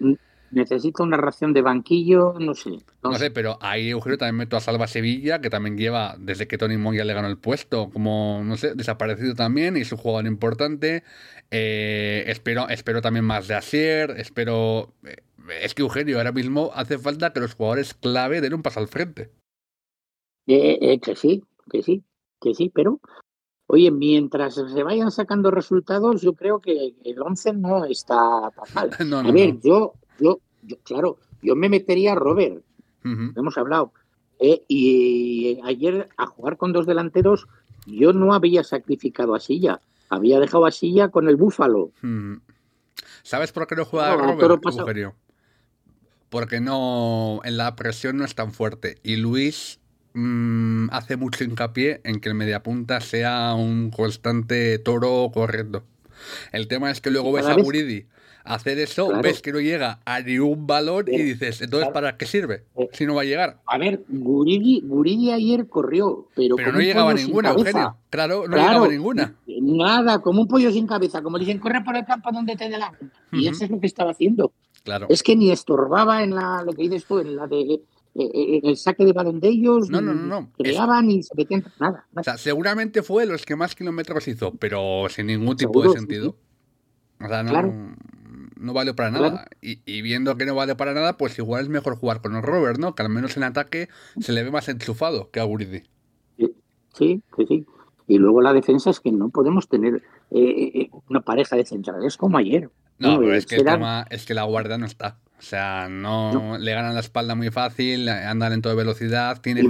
necesita 0.50 1.02
una 1.02 1.16
ración 1.16 1.52
de 1.52 1.62
banquillo, 1.62 2.35
no 2.38 2.54
sé. 2.54 2.78
No, 3.02 3.14
sé, 3.14 3.30
pero 3.30 3.59
ahí 3.61 3.90
Eugenio 3.90 4.19
también 4.19 4.37
meto 4.37 4.57
a 4.57 4.61
Salva 4.61 4.87
Sevilla, 4.87 5.40
que 5.40 5.50
también 5.50 5.76
lleva, 5.76 6.16
desde 6.19 6.49
que 6.49 6.59
Tony 6.59 6.76
Moya 6.76 7.04
le 7.04 7.14
ganó 7.14 7.28
el 7.28 7.38
puesto, 7.38 7.90
como, 7.90 8.42
no 8.45 8.57
sé, 8.57 8.75
desaparecido 8.75 9.35
también 9.35 9.76
y 9.76 9.80
es 9.80 9.92
un 9.92 9.99
jugador 9.99 10.26
importante. 10.26 11.04
Eh, 11.50 12.25
espero, 12.26 12.69
espero 12.69 13.00
también 13.00 13.25
más 13.25 13.49
de 13.49 13.54
Asier, 13.54 14.12
espero... 14.16 14.95
Eh, 15.04 15.16
es 15.62 15.75
que 15.75 15.83
Eugenio, 15.83 16.19
ahora 16.19 16.33
mismo 16.33 16.71
hace 16.75 16.99
falta 16.99 17.33
que 17.33 17.40
los 17.40 17.54
jugadores 17.54 17.95
clave 17.95 18.40
den 18.40 18.54
un 18.54 18.62
paso 18.62 18.78
al 18.78 18.88
frente. 18.88 19.30
Eh, 20.47 21.00
que 21.00 21.16
sí, 21.16 21.42
que 21.71 21.83
sí, 21.83 22.04
que 22.40 22.54
sí, 22.54 22.71
pero 22.73 23.00
Oye, 23.73 23.92
mientras 23.92 24.57
se 24.57 24.83
vayan 24.83 25.12
sacando 25.12 25.52
resultados, 25.52 26.23
yo 26.23 26.33
creo 26.33 26.59
que 26.59 26.97
el 27.04 27.23
11 27.23 27.52
no 27.52 27.85
está 27.85 28.50
tan 28.50 28.75
mal. 28.75 28.90
a 29.28 29.30
ver, 29.30 29.61
yo 29.62 29.92
yo, 30.20 30.40
claro, 30.84 31.18
yo 31.42 31.56
me 31.56 31.68
metería 31.68 32.12
a 32.12 32.16
Robert, 32.16 32.62
hemos 33.04 33.56
hablado. 33.58 33.92
Eh, 34.38 34.62
y 34.68 35.60
ayer 35.64 36.08
a 36.16 36.26
jugar 36.26 36.56
con 36.56 36.72
dos 36.72 36.86
delanteros, 36.86 37.46
yo 37.86 38.12
no 38.12 38.32
había 38.32 38.64
sacrificado 38.64 39.34
a 39.34 39.40
Silla, 39.40 39.80
había 40.08 40.40
dejado 40.40 40.66
a 40.66 40.70
Silla 40.70 41.08
con 41.08 41.28
el 41.28 41.36
Búfalo. 41.36 41.92
¿Sabes 43.22 43.52
por 43.52 43.66
qué 43.66 43.76
no 43.76 43.84
juega 43.84 44.16
Robert, 44.16 44.62
Porque 46.30 46.60
no, 46.60 47.40
en 47.44 47.56
la 47.56 47.76
presión 47.76 48.16
no 48.16 48.24
es 48.24 48.34
tan 48.34 48.52
fuerte. 48.52 48.98
Y 49.02 49.16
Luis 49.16 49.78
mm, 50.14 50.88
hace 50.90 51.16
mucho 51.16 51.44
hincapié 51.44 52.00
en 52.04 52.20
que 52.20 52.28
el 52.28 52.34
mediapunta 52.34 53.00
sea 53.00 53.54
un 53.54 53.90
constante 53.90 54.78
toro 54.78 55.30
corriendo. 55.34 55.84
El 56.52 56.68
tema 56.68 56.90
es 56.90 57.00
que 57.00 57.10
luego 57.10 57.32
ves 57.32 57.46
a 57.46 57.56
Buridi 57.56 58.06
hacer 58.44 58.78
eso, 58.78 59.11
ves 59.23 59.42
que 59.42 59.52
no 59.52 59.61
llega 59.61 60.00
a 60.04 60.20
ningún 60.20 60.66
valor 60.66 61.09
y 61.09 61.23
dices, 61.23 61.61
entonces, 61.62 61.90
¿para 61.90 62.16
qué 62.16 62.26
sirve? 62.26 62.64
Eh, 62.76 62.88
si 62.92 63.06
no 63.06 63.14
va 63.14 63.23
a 63.23 63.25
llegar. 63.25 63.61
A 63.66 63.78
ver, 63.78 64.04
Guridi, 64.09 65.30
ayer 65.30 65.68
corrió, 65.68 66.28
pero, 66.35 66.56
pero 66.56 66.73
no 66.73 66.80
llegaba 66.80 67.14
ninguna, 67.14 67.50
Eugenio. 67.50 67.97
Claro, 68.11 68.47
no 68.49 68.56
llegaba 68.56 68.88
ninguna. 68.88 69.35
Nada, 69.47 70.20
como 70.20 70.42
un 70.42 70.49
pollo 70.49 70.70
sin 70.70 70.87
cabeza, 70.87 71.23
como 71.23 71.38
dicen, 71.38 71.59
corre 71.59 71.82
por 71.82 71.97
el 71.97 72.04
campo 72.04 72.30
donde 72.32 72.56
te 72.56 72.68
dé 72.68 72.78
la 72.78 72.92
Y 73.32 73.49
eso 73.49 73.64
es 73.64 73.70
lo 73.70 73.80
que 73.80 73.87
estaba 73.87 74.12
haciendo. 74.12 74.52
Claro. 74.82 75.06
Es 75.11 75.23
que 75.23 75.37
ni 75.37 75.50
estorbaba 75.50 76.23
en 76.23 76.35
la, 76.35 76.62
lo 76.64 76.73
que 76.73 76.82
dices 76.82 77.04
tú, 77.04 77.18
en 77.18 77.37
la 77.37 77.47
de 77.47 77.82
eh, 78.14 78.28
eh, 78.35 78.61
el 78.64 78.76
saque 78.76 79.04
de 79.04 79.12
balón 79.12 79.40
de 79.40 79.49
ellos. 79.49 79.88
No, 79.88 80.00
no, 80.00 80.14
no. 80.14 80.26
no. 80.26 80.52
Creaban 80.59 81.11
y 81.11 81.23
se 81.23 81.35
metían 81.37 81.64
nada, 81.78 82.06
O 82.14 82.23
sea, 82.23 82.38
seguramente 82.38 83.02
fue 83.02 83.26
los 83.26 83.47
que 83.47 83.54
más 83.54 83.75
kilómetros 83.75 84.26
hizo, 84.26 84.52
pero 84.52 85.06
sin 85.09 85.26
ningún 85.26 85.56
tipo 85.56 85.82
de 85.82 85.90
sentido. 85.90 86.37
O 87.23 87.28
sea, 87.28 87.42
no, 87.42 87.94
no 88.61 88.73
vale 88.73 88.95
para 88.95 89.11
nada. 89.11 89.47
Y, 89.61 90.02
viendo 90.02 90.37
que 90.37 90.47
no 90.47 90.55
vale 90.55 90.76
para 90.76 90.95
nada, 90.95 91.17
pues 91.17 91.38
igual 91.38 91.62
es 91.62 91.69
mejor 91.69 91.97
jugar 91.97 92.21
con 92.21 92.37
el 92.37 92.43
Robert, 92.43 92.79
¿no? 92.79 92.95
Que 92.95 93.02
al 93.02 93.09
menos 93.09 93.37
en 93.37 93.43
ataque 93.43 93.88
se 94.21 94.33
le 94.33 94.43
ve 94.43 94.50
más 94.50 94.69
enchufado 94.69 95.31
que 95.31 95.40
a 95.40 95.45
Guridi. 95.45 95.83
Sí, 96.37 97.23
sí, 97.37 97.47
sí. 97.47 97.67
Y 98.07 98.19
luego 98.19 98.43
la 98.43 98.52
defensa 98.52 98.90
es 98.90 99.00
que 99.00 99.12
no 99.12 99.31
podemos 99.31 99.69
tener 99.69 100.02
eh, 100.31 100.73
eh, 100.75 100.90
una 101.09 101.21
pareja 101.21 101.57
de 101.57 101.64
centrales 101.64 102.17
como 102.17 102.38
ayer. 102.38 102.69
No, 102.99 103.19
pero 103.19 103.35
es 103.35 103.47
que, 103.47 103.57
es 104.11 104.26
que 104.26 104.35
la 104.35 104.43
guardia 104.43 104.76
no 104.76 104.85
está. 104.85 105.19
O 105.38 105.43
sea, 105.43 105.88
no, 105.88 106.59
le 106.59 106.73
ganan 106.75 106.93
la 106.93 107.00
espalda 107.00 107.35
muy 107.35 107.50
fácil, 107.50 108.09
andan 108.11 108.52
en 108.52 108.61
toda 108.61 108.75
velocidad, 108.75 109.40
tiene, 109.40 109.62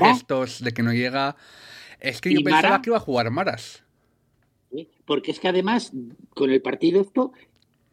gestos 0.00 0.64
de 0.64 0.72
que 0.72 0.82
no 0.82 0.94
llega. 0.94 1.36
Es 1.98 2.22
que 2.22 2.32
yo 2.32 2.40
pensaba 2.42 2.80
que 2.80 2.88
iba 2.88 2.96
a 2.96 3.00
jugar 3.00 3.30
Maras. 3.30 3.84
Porque 5.04 5.32
es 5.32 5.40
que 5.40 5.48
además, 5.48 5.92
con 6.30 6.50
el 6.50 6.62
partido 6.62 7.02
esto, 7.02 7.32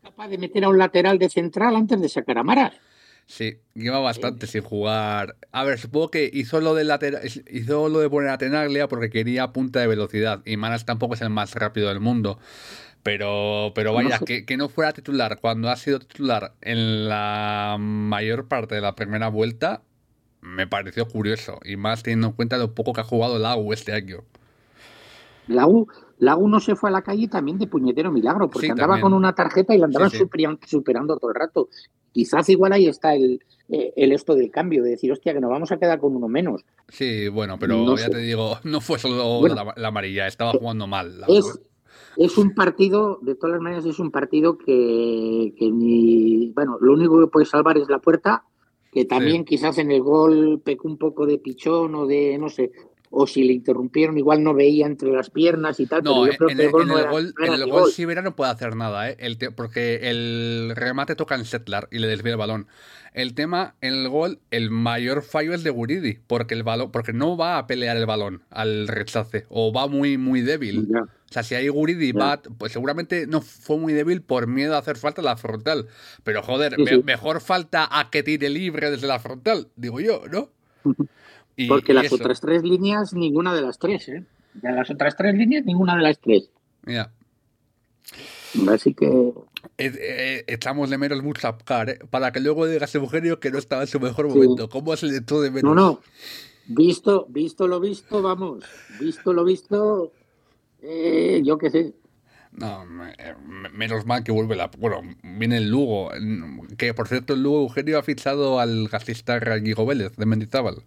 capaz 0.08 0.28
de 0.30 0.38
meter 0.38 0.64
a 0.64 0.70
un 0.70 0.78
lateral 0.78 1.20
de 1.20 1.30
central 1.30 1.76
antes 1.76 2.00
de 2.02 2.10
sacar 2.10 2.38
a 2.38 2.44
Maras. 2.44 2.74
Sí, 3.26 3.58
lleva 3.74 4.00
bastante 4.00 4.48
sin 4.48 4.62
jugar. 4.62 5.36
A 5.52 5.66
ver, 5.66 5.78
supongo 5.78 6.12
que 6.12 6.30
hizo 6.32 6.62
lo 6.62 6.74
de 6.76 6.86
lateral, 6.86 7.22
hizo 7.52 7.90
lo 7.90 8.00
de 8.00 8.10
poner 8.10 8.30
a 8.30 8.38
Tenaglia 8.38 8.88
porque 8.88 9.10
quería 9.10 9.52
punta 9.52 9.82
de 9.82 9.88
velocidad. 9.88 10.42
Y 10.46 10.56
Maras 10.56 10.86
tampoco 10.86 11.16
es 11.16 11.22
el 11.22 11.30
más 11.30 11.54
rápido 11.54 11.90
del 11.90 12.00
mundo. 12.00 12.40
Pero, 13.04 13.74
pero 13.76 13.94
vaya, 13.94 14.20
que, 14.20 14.46
que, 14.46 14.58
no 14.58 14.70
fuera 14.70 14.94
titular 14.94 15.40
cuando 15.40 15.70
ha 15.70 15.76
sido 15.76 16.00
titular 16.00 16.54
en 16.62 17.08
la 17.08 17.78
mayor 17.80 18.48
parte 18.48 18.76
de 18.76 18.82
la 18.82 18.96
primera 18.96 19.28
vuelta, 19.30 19.82
me 20.42 20.68
pareció 20.68 21.08
curioso. 21.08 21.60
Y 21.66 21.76
más 21.76 22.04
teniendo 22.04 22.28
en 22.28 22.34
cuenta 22.34 22.58
lo 22.58 22.74
poco 22.74 22.94
que 22.94 23.02
ha 23.02 23.06
jugado 23.06 23.40
Lau 23.40 23.74
este 23.74 23.94
año. 23.94 24.24
Lau, 25.48 25.88
Lau 26.20 26.48
no 26.48 26.60
se 26.60 26.76
fue 26.76 26.90
a 26.90 26.94
la 26.94 27.02
calle 27.02 27.28
también 27.28 27.58
de 27.58 27.68
puñetero 27.68 28.12
milagro, 28.12 28.50
porque 28.50 28.72
andaba 28.72 29.00
con 29.00 29.14
una 29.14 29.34
tarjeta 29.34 29.76
y 29.76 29.78
la 29.78 29.86
andaban 29.86 30.10
superando 30.66 31.18
todo 31.18 31.32
el 31.32 31.36
rato. 31.36 31.70
Quizás 32.12 32.50
igual 32.50 32.74
ahí 32.74 32.88
está 32.88 33.14
el, 33.14 33.40
eh, 33.70 33.94
el 33.96 34.12
esto 34.12 34.34
del 34.34 34.50
cambio, 34.50 34.82
de 34.82 34.92
decir, 34.92 35.12
hostia, 35.12 35.34
que 35.34 35.42
nos 35.42 35.52
vamos 35.52 35.72
a 35.72 35.78
quedar 35.78 36.00
con 36.00 36.16
uno 36.16 36.28
menos. 36.28 36.66
Sí, 36.88 37.28
bueno, 37.28 37.60
pero 37.60 37.96
ya 37.98 38.10
te 38.10 38.20
digo, 38.20 38.58
no 38.64 38.82
fue 38.82 38.98
solo 38.98 39.48
la, 39.48 39.88
amarilla, 39.88 40.26
estaba 40.26 40.54
jugando 40.54 40.88
mal. 40.88 41.22
es, 41.28 41.60
es 42.18 42.38
un 42.38 42.56
partido, 42.56 43.20
de 43.22 43.36
todas 43.36 43.54
las 43.54 43.62
maneras, 43.62 43.86
es 43.86 44.00
un 44.00 44.10
partido 44.10 44.58
que, 44.58 45.54
que 45.58 45.72
ni. 45.72 46.52
Bueno, 46.56 46.78
lo 46.82 46.94
único 46.94 47.20
que 47.20 47.28
puede 47.28 47.46
salvar 47.46 47.78
es 47.78 47.90
la 47.90 48.00
puerta, 48.00 48.44
que 48.92 49.06
también 49.06 49.46
quizás 49.46 49.78
en 49.78 49.92
el 49.92 50.02
gol 50.02 50.62
pecó 50.64 50.88
un 50.88 50.98
poco 50.98 51.28
de 51.28 51.38
pichón 51.38 51.94
o 51.94 52.08
de, 52.08 52.38
no 52.40 52.50
sé, 52.50 52.72
o 53.20 53.26
si 53.26 53.44
le 53.44 53.54
interrumpieron, 53.54 54.16
igual 54.20 54.44
no 54.44 54.54
veía 54.54 54.86
entre 54.86 55.12
las 55.12 55.32
piernas 55.32 55.80
y 55.80 55.88
tal. 55.88 56.04
No, 56.04 56.22
pero 56.22 56.32
yo 56.32 56.38
creo 56.38 56.50
en, 56.52 56.58
que 56.58 56.66
el, 56.66 56.72
gol, 56.72 56.92
en 56.92 56.98
el 56.98 57.08
gol, 57.08 57.34
en 57.40 57.54
el 57.54 57.66
gol 57.66 57.92
Sibera 57.92 58.22
no 58.22 58.36
puede 58.36 58.52
hacer 58.52 58.76
nada, 58.76 59.10
¿eh? 59.10 59.18
El 59.20 59.40
porque 59.56 60.12
el 60.12 60.74
remate 60.76 61.16
toca 61.16 61.34
en 61.34 61.44
Settler 61.44 61.88
y 61.90 61.98
le 61.98 62.06
desvía 62.06 62.34
el 62.34 62.38
balón. 62.38 62.68
El 63.14 63.34
tema, 63.34 63.74
en 63.82 63.96
el 63.96 64.10
gol, 64.10 64.38
el 64.52 64.70
mayor 64.70 65.24
fallo 65.24 65.56
es 65.56 65.64
de 65.64 65.72
Guridi, 65.72 66.20
porque 66.28 66.54
el 66.54 66.62
balón, 66.62 66.92
porque 66.92 67.12
no 67.12 67.36
va 67.36 67.58
a 67.58 67.66
pelear 67.66 67.98
el 67.98 68.06
balón 68.06 68.44
al 68.52 68.88
rechace, 68.88 69.48
o 69.50 69.74
va 69.74 69.88
muy, 69.88 70.20
muy 70.20 70.42
débil. 70.42 70.88
O 70.96 71.34
sea, 71.34 71.42
si 71.42 71.56
hay 71.56 71.70
Guridi 71.70 72.12
va, 72.12 72.40
pues 72.60 72.72
seguramente 72.72 73.26
no 73.26 73.42
fue 73.42 73.78
muy 73.78 73.94
débil 73.94 74.22
por 74.22 74.46
miedo 74.46 74.76
a 74.76 74.78
hacer 74.78 74.96
falta 74.96 75.24
la 75.24 75.38
frontal. 75.38 75.88
Pero 76.24 76.44
joder, 76.44 76.76
mejor 77.04 77.42
falta 77.42 77.90
a 77.90 78.12
que 78.12 78.22
tire 78.22 78.52
libre 78.52 78.92
desde 78.92 79.08
la 79.08 79.18
frontal, 79.18 79.70
digo 79.76 80.00
yo, 80.00 80.22
¿no? 80.32 80.52
Porque 81.68 81.94
las 81.94 82.12
otras 82.12 82.40
tres 82.40 82.64
líneas, 82.64 83.14
ninguna 83.14 83.54
de 83.54 83.62
las 83.62 83.80
tres, 83.80 84.08
¿eh? 84.10 84.24
De 84.54 84.72
las 84.72 84.90
otras 84.90 85.16
tres 85.16 85.36
líneas, 85.36 85.66
ninguna 85.66 85.96
de 85.96 86.04
las 86.04 86.20
tres. 86.20 86.52
Ya. 86.86 87.12
Así 88.70 88.94
que. 88.94 89.08
Eh, 89.78 89.92
eh, 90.00 90.44
echamos 90.48 90.90
de 90.90 90.98
menos 90.98 91.22
mucho 91.22 91.48
¿eh? 91.88 92.00
para 92.10 92.32
que 92.32 92.40
luego 92.40 92.66
digas 92.68 92.94
Eugenio 92.96 93.40
que 93.40 93.52
no 93.52 93.58
estaba 93.58 93.82
en 93.82 93.88
su 93.88 94.00
mejor 94.00 94.28
momento. 94.28 94.70
¿Cómo 94.70 94.96
de 94.96 95.22
todo 95.22 95.42
de 95.42 95.52
menos? 95.52 95.76
No, 95.76 95.76
no. 95.76 96.02
Visto, 96.68 97.26
visto 97.30 97.68
lo 97.68 97.80
visto, 97.80 98.22
vamos. 98.22 98.64
Visto 99.00 99.34
lo 99.34 99.44
visto, 99.44 100.12
eh, 100.82 101.42
yo 101.44 101.58
qué 101.58 101.70
sé. 101.70 101.94
No, 102.52 102.86
menos 103.72 104.06
mal 104.06 104.24
que 104.24 104.32
vuelve 104.32 104.56
la. 104.56 104.68
Bueno, 104.78 105.02
viene 105.24 105.58
el 105.58 105.70
Lugo. 105.70 106.10
Que 106.78 106.94
por 106.94 107.08
cierto, 107.08 107.34
el 107.34 107.44
Lugo 107.44 107.62
Eugenio 107.62 108.00
ha 108.00 108.04
fichado 108.04 108.60
al 108.60 108.88
gasista 108.88 109.40
Guigo 109.40 109.86
Vélez 109.86 110.16
de 110.16 110.26
Mendizábal. 110.26 110.84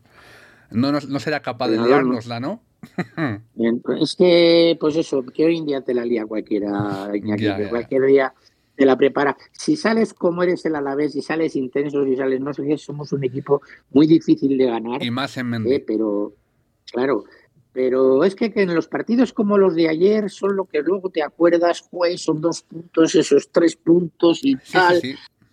No, 0.71 0.93
no, 0.93 1.21
será 1.21 1.41
capaz 1.41 1.69
de 1.69 1.79
liárnosla, 1.79 2.41
¿no? 2.41 2.63
es 4.01 4.17
que, 4.17 4.77
pues 4.81 4.97
eso, 4.97 5.25
que 5.27 5.45
hoy 5.45 5.59
en 5.59 5.67
día 5.67 5.83
te 5.83 5.95
la 5.95 6.05
lía 6.05 6.25
cualquiera, 6.27 7.11
cualquier 7.69 8.07
día 8.07 8.35
te 8.77 8.87
la 8.87 8.97
prepara. 8.97 9.37
Si 9.53 9.77
sales 9.77 10.15
como 10.15 10.43
eres 10.43 10.65
el 10.65 10.75
Alavés, 10.75 11.13
si 11.13 11.21
sales 11.21 11.55
intenso, 11.57 12.05
si 12.05 12.17
sales 12.17 12.41
no 12.41 12.55
sé 12.55 12.65
qué, 12.65 12.79
somos 12.79 13.13
un 13.13 13.25
equipo 13.25 13.61
muy 13.91 14.07
difícil 14.07 14.57
de 14.57 14.65
ganar. 14.65 15.03
Y 15.03 15.11
más 15.11 15.37
en 15.37 15.49
Mendy. 15.49 15.75
Eh, 15.75 15.85
pero, 15.87 16.33
claro, 16.91 17.25
pero 17.73 18.25
es 18.25 18.35
que, 18.35 18.53
en 18.55 18.75
los 18.75 18.89
partidos 18.89 19.33
como 19.33 19.59
los 19.59 19.75
de 19.75 19.89
ayer 19.89 20.31
son 20.31 20.57
lo 20.57 20.65
que 20.65 20.81
luego 20.81 21.11
te 21.11 21.23
acuerdas, 21.23 21.87
pues 21.91 22.23
son 22.23 22.41
dos 22.41 22.63
puntos, 22.63 23.15
esos 23.15 23.51
tres 23.51 23.77
puntos 23.77 24.41
y 24.43 24.57
tal. 24.57 25.01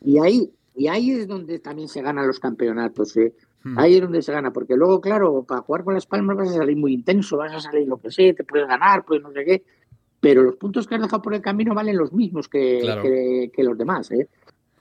Y 0.03 0.19
ahí, 0.19 0.51
y 0.75 0.87
ahí 0.87 1.11
es 1.11 1.27
donde 1.27 1.59
también 1.59 1.89
se 1.89 2.01
ganan 2.01 2.27
los 2.27 2.39
campeonatos. 2.39 3.15
¿eh? 3.17 3.33
Ahí 3.75 3.95
es 3.95 4.01
donde 4.01 4.21
se 4.21 4.31
gana, 4.31 4.51
porque 4.51 4.75
luego, 4.75 5.01
claro, 5.01 5.43
para 5.43 5.61
jugar 5.61 5.83
con 5.83 5.93
las 5.93 6.05
palmas 6.05 6.37
vas 6.37 6.49
a 6.49 6.53
salir 6.53 6.77
muy 6.77 6.93
intenso, 6.93 7.37
vas 7.37 7.53
a 7.53 7.59
salir 7.59 7.87
lo 7.87 7.97
que 7.97 8.11
sé, 8.11 8.33
te 8.33 8.43
puedes 8.43 8.67
ganar, 8.67 9.03
pues 9.05 9.21
no 9.21 9.31
sé 9.31 9.43
qué, 9.43 9.63
pero 10.19 10.43
los 10.43 10.55
puntos 10.55 10.87
que 10.87 10.95
has 10.95 11.01
dejado 11.01 11.21
por 11.21 11.33
el 11.33 11.41
camino 11.41 11.73
valen 11.73 11.97
los 11.97 12.13
mismos 12.13 12.47
que, 12.47 13.51
que, 13.53 13.63
los 13.63 13.77
demás, 13.77 14.11
¿eh? 14.11 14.27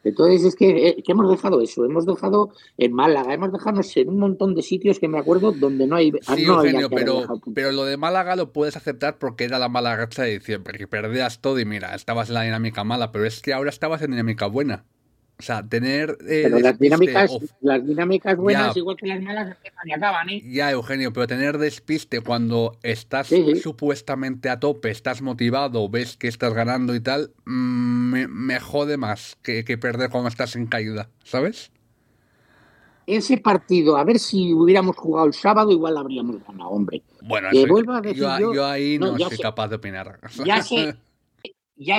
Entonces 0.05 0.45
es 0.45 0.55
que, 0.55 0.89
eh, 0.89 1.03
hemos 1.05 1.29
dejado 1.29 1.61
eso, 1.61 1.85
hemos 1.85 2.07
dejado 2.07 2.51
en 2.79 2.93
Málaga, 2.93 3.35
hemos 3.35 3.53
dejado 3.53 3.81
en 3.97 4.09
un 4.09 4.19
montón 4.21 4.55
de 4.55 4.63
sitios 4.63 5.01
que 5.01 5.09
me 5.09 5.19
acuerdo 5.19 5.51
donde 5.51 5.89
no 5.89 5.97
hay... 5.97 6.13
Sí, 6.21 6.45
Eugenio, 6.45 6.89
pero, 6.89 7.25
pero 7.53 7.73
lo 7.73 7.85
de 7.85 7.97
Málaga 7.97 8.37
lo 8.37 8.53
puedes 8.53 8.77
aceptar 8.77 9.19
porque 9.19 9.43
era 9.45 9.59
la 9.59 9.69
mala 9.69 9.97
racha 9.97 10.23
de 10.23 10.39
diciembre, 10.39 10.79
que 10.79 10.87
perdías 10.87 11.41
todo 11.41 11.59
y 11.59 11.65
mira, 11.65 11.93
estabas 11.97 12.29
en 12.29 12.35
la 12.35 12.43
dinámica 12.43 12.85
mala, 12.85 13.11
pero 13.11 13.25
es 13.25 13.43
que 13.43 13.53
ahora 13.53 13.71
estabas 13.71 14.01
en 14.03 14.13
dinámica 14.13 14.47
buena. 14.47 14.85
O 15.39 15.43
sea, 15.43 15.63
tener. 15.69 16.17
Eh, 16.27 16.43
pero 16.45 16.59
las 16.61 16.79
dinámicas, 16.79 17.39
las 17.61 17.87
dinámicas 17.87 18.37
buenas, 18.39 18.75
igual 18.75 18.97
que 18.97 19.07
las 19.07 19.21
malas, 19.21 19.55
empiezan 19.55 19.89
y 19.89 19.93
acaban, 19.93 20.29
¿eh? 20.31 20.43
Ya, 20.47 20.71
Eugenio, 20.71 21.13
pero 21.13 21.27
tener 21.27 21.59
despiste 21.59 22.23
cuando 22.23 22.79
estás 22.83 23.31
supuestamente 23.63 24.49
a 24.49 24.59
tope, 24.59 24.91
estás 24.91 25.21
motivado, 25.21 25.91
ves 25.91 26.17
que 26.17 26.29
estás 26.29 26.55
ganando 26.55 26.95
y 26.95 27.01
tal, 27.01 27.33
mm, 27.45 28.25
me, 28.29 28.61
jode 28.61 28.97
más 28.97 29.37
que, 29.43 29.63
perder 29.77 30.09
cuando 30.09 30.31
estás 30.31 30.57
en 30.57 30.67
caída, 30.67 31.11
¿sabes? 31.23 31.71
Ese 33.07 33.37
partido, 33.37 33.99
a 33.99 34.05
ver 34.05 34.19
si 34.19 34.55
hubiéramos 34.55 34.97
jugado 34.97 35.27
el 35.27 35.35
sábado, 35.35 35.71
igual 35.71 35.99
habríamos 35.99 36.43
ganado, 36.45 36.71
hombre. 36.71 37.03
Bueno, 37.21 37.53
yo, 37.53 38.65
ahí 38.65 38.99
no, 38.99 39.19
soy 39.19 39.37
capaz 39.37 39.69
de 39.69 39.77
opinar. 39.77 40.19
Ya 40.45 40.63
sé, 40.63 40.97
ya 41.77 41.99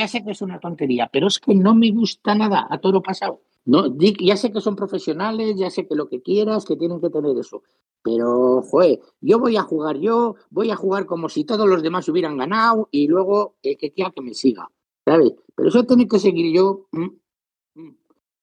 ya 0.00 0.08
sé 0.08 0.24
que 0.24 0.30
es 0.30 0.40
una 0.40 0.58
tontería, 0.58 1.10
pero 1.12 1.26
es 1.26 1.38
que 1.38 1.54
no 1.54 1.74
me 1.74 1.90
gusta 1.90 2.34
nada 2.34 2.66
a 2.70 2.78
todo 2.78 2.92
lo 2.92 3.02
pasado. 3.02 3.42
No, 3.66 3.94
ya 3.98 4.36
sé 4.38 4.50
que 4.50 4.62
son 4.62 4.74
profesionales, 4.74 5.56
ya 5.56 5.68
sé 5.68 5.86
que 5.86 5.94
lo 5.94 6.08
que 6.08 6.22
quieras, 6.22 6.64
que 6.64 6.76
tienen 6.76 7.02
que 7.02 7.10
tener 7.10 7.36
eso. 7.36 7.62
Pero, 8.02 8.62
joder, 8.62 9.00
yo 9.20 9.38
voy 9.38 9.58
a 9.58 9.62
jugar 9.62 9.98
yo, 9.98 10.36
voy 10.48 10.70
a 10.70 10.76
jugar 10.76 11.04
como 11.04 11.28
si 11.28 11.44
todos 11.44 11.68
los 11.68 11.82
demás 11.82 12.08
hubieran 12.08 12.38
ganado 12.38 12.88
y 12.90 13.08
luego 13.08 13.56
el 13.62 13.76
que 13.76 13.92
quiera 13.92 14.10
que 14.10 14.22
me 14.22 14.32
siga. 14.32 14.70
¿Sabes? 15.04 15.34
Pero 15.54 15.68
eso 15.68 15.84
tiene 15.84 16.08
que 16.08 16.18
seguir 16.18 16.54
yo. 16.54 16.86
Mm, 16.92 17.10
mm. 17.74 17.96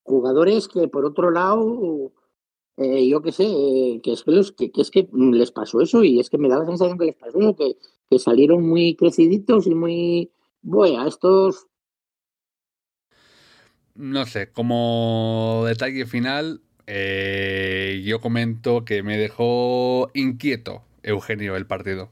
Jugadores 0.03 0.67
que, 0.67 0.87
por 0.87 1.05
otro 1.05 1.31
lado, 1.31 2.11
eh, 2.77 3.07
yo 3.07 3.23
qué 3.23 3.31
sé, 3.31 3.45
eh, 3.47 3.99
que, 4.03 4.11
es 4.11 4.23
que, 4.51 4.71
que 4.71 5.09
les 5.11 5.51
pasó 5.51 5.81
eso 5.81 6.03
y 6.03 6.19
es 6.19 6.29
que 6.29 6.37
me 6.37 6.49
da 6.49 6.59
la 6.59 6.65
sensación 6.67 6.99
que 6.99 7.05
les 7.05 7.15
pasó 7.15 7.39
eso, 7.39 7.55
que, 7.55 7.77
que 8.07 8.19
salieron 8.19 8.67
muy 8.69 8.95
creciditos 8.95 9.65
y 9.65 9.73
muy 9.73 10.31
bueno, 10.61 11.07
estos... 11.07 11.67
No 13.95 14.25
sé, 14.25 14.51
como 14.51 15.63
detalle 15.65 16.05
final, 16.05 16.61
eh, 16.85 18.03
yo 18.05 18.21
comento 18.21 18.85
que 18.85 19.01
me 19.01 19.17
dejó 19.17 20.11
inquieto 20.13 20.83
Eugenio 21.01 21.55
el 21.55 21.65
partido. 21.65 22.11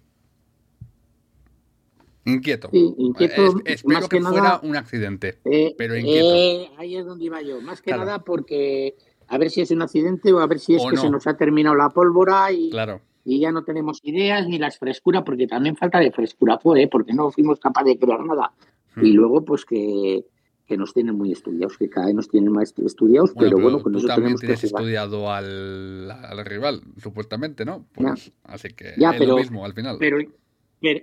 Inquieto. 2.25 2.69
Sí, 2.71 2.95
inquieto 2.97 3.62
espero 3.65 4.10
que, 4.10 4.19
fuera 4.19 4.60
un 4.63 4.75
accidente, 4.75 5.38
eh, 5.45 5.75
pero 5.77 5.95
inquieto. 5.95 6.36
Eh, 6.36 6.71
ahí 6.77 6.97
es 6.97 7.05
donde 7.05 7.25
iba 7.25 7.39
yo. 7.43 7.62
Más 7.62 7.84
que 7.84 7.91
nada 7.91 8.23
porque 8.23 8.95
a 9.27 9.38
ver 9.38 9.51
si 9.51 9.62
es 9.62 9.69
un 9.69 9.84
accidente 9.84 10.34
o 10.34 10.39
a 10.39 10.47
ver 10.47 10.60
si 10.60 10.75
es 10.75 10.84
que 10.89 10.97
se 10.97 11.10
nos 11.12 11.27
ha 11.27 11.38
terminado 11.38 11.75
la 11.75 11.89
pólvora 11.89 12.51
y, 12.51 12.71
claro 12.71 13.01
y 13.26 13.40
ya 13.40 13.52
no 13.52 13.64
tenemos 13.64 14.00
ideas 14.04 14.48
ni 14.48 14.60
las 14.60 14.78
frescuras, 14.78 15.24
porque 15.26 15.48
también 15.48 15.76
falta 15.76 16.00
de 16.00 16.12
frescura 16.12 16.60
fue, 16.60 16.84
¿eh? 16.84 16.88
porque 16.88 17.12
no 17.12 17.32
fuimos 17.32 17.60
capaces 17.60 17.94
de 17.94 18.00
crear 18.00 18.24
nada. 18.24 18.54
Y 18.98 19.12
hmm. 19.12 19.16
luego, 19.16 19.44
pues 19.44 19.66
que, 19.66 20.24
que, 20.68 20.78
nos 20.78 20.94
tienen 20.94 21.18
muy 21.18 21.32
estudiados, 21.32 21.76
que 21.76 21.90
cada 21.90 22.06
vez 22.06 22.16
nos 22.16 22.30
tienen 22.30 22.52
más 22.52 22.72
estudiados, 22.78 23.34
pero, 23.38 23.58
bueno, 23.58 23.82
con 23.82 23.96
eso 23.96 24.08
también 24.08 24.36
tienes 24.38 24.64
estudiado 24.64 25.32
al, 25.32 26.12
al, 26.12 26.46
rival, 26.46 26.82
supuestamente, 27.02 27.66
¿no? 27.66 27.88
Pues, 27.94 28.32
así 28.44 28.70
que 28.70 28.90
es 28.90 29.28
lo 29.28 29.38
mismo 29.38 29.66
al 29.66 29.74
final. 29.74 29.98
Pero, 30.00 30.20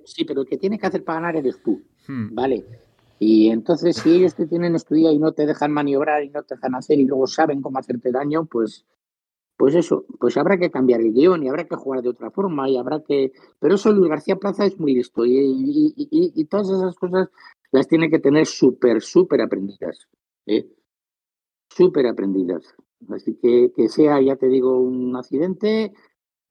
sí, 0.05 0.25
pero 0.25 0.43
el 0.43 0.47
que 0.47 0.59
tiene 0.59 0.79
que 0.79 0.87
hacer 0.87 1.03
para 1.03 1.21
ganar 1.21 1.37
eres 1.37 1.61
tú, 1.61 1.83
hmm. 2.07 2.35
¿vale? 2.35 2.65
Y 3.19 3.51
entonces, 3.51 3.97
si 3.97 4.15
ellos 4.15 4.37
te 4.37 4.47
tienen 4.47 4.77
estudiado 4.77 5.13
y 5.13 5.19
no 5.19 5.33
te 5.33 5.45
dejan 5.45 5.73
maniobrar 5.73 6.23
y 6.23 6.31
no 6.31 6.45
te 6.45 6.55
dejan 6.55 6.77
hacer 6.77 7.01
y 7.01 7.05
luego 7.05 7.27
saben 7.27 7.63
cómo 7.63 7.79
hacerte 7.79 8.13
daño, 8.13 8.47
pues 8.47 8.85
pues 9.63 9.77
eso, 9.77 10.05
pues 10.19 10.37
habrá 10.37 10.59
que 10.59 10.73
cambiar 10.73 11.01
el 11.03 11.13
guion 11.13 11.45
y 11.45 11.49
habrá 11.49 11.69
que 11.69 11.77
jugar 11.77 12.03
de 12.03 12.09
otra 12.09 12.33
forma 12.33 12.69
y 12.69 12.77
habrá 12.77 13.01
que... 13.05 13.31
Pero 13.61 13.77
eso 13.77 13.93
Luis 13.93 14.11
García 14.11 14.35
Plaza 14.35 14.67
es 14.67 14.77
muy 14.81 14.93
listo 14.93 15.25
y, 15.25 15.95
y, 15.97 16.45
todas 16.47 16.69
esas 16.69 16.97
cosas 16.97 17.29
las 17.71 17.87
tiene 17.87 18.11
que 18.11 18.19
tener 18.19 18.45
súper, 18.45 19.01
súper 19.01 19.41
aprendidas. 19.41 20.09
¿eh? 20.47 20.67
súper 21.69 22.09
aprendidas. 22.09 22.75
Así 23.09 23.39
que 23.41 23.71
que 23.73 23.89
sea, 23.89 24.21
ya 24.21 24.35
te 24.35 24.49
digo, 24.49 24.81
un 24.81 25.15
accidente, 25.15 25.93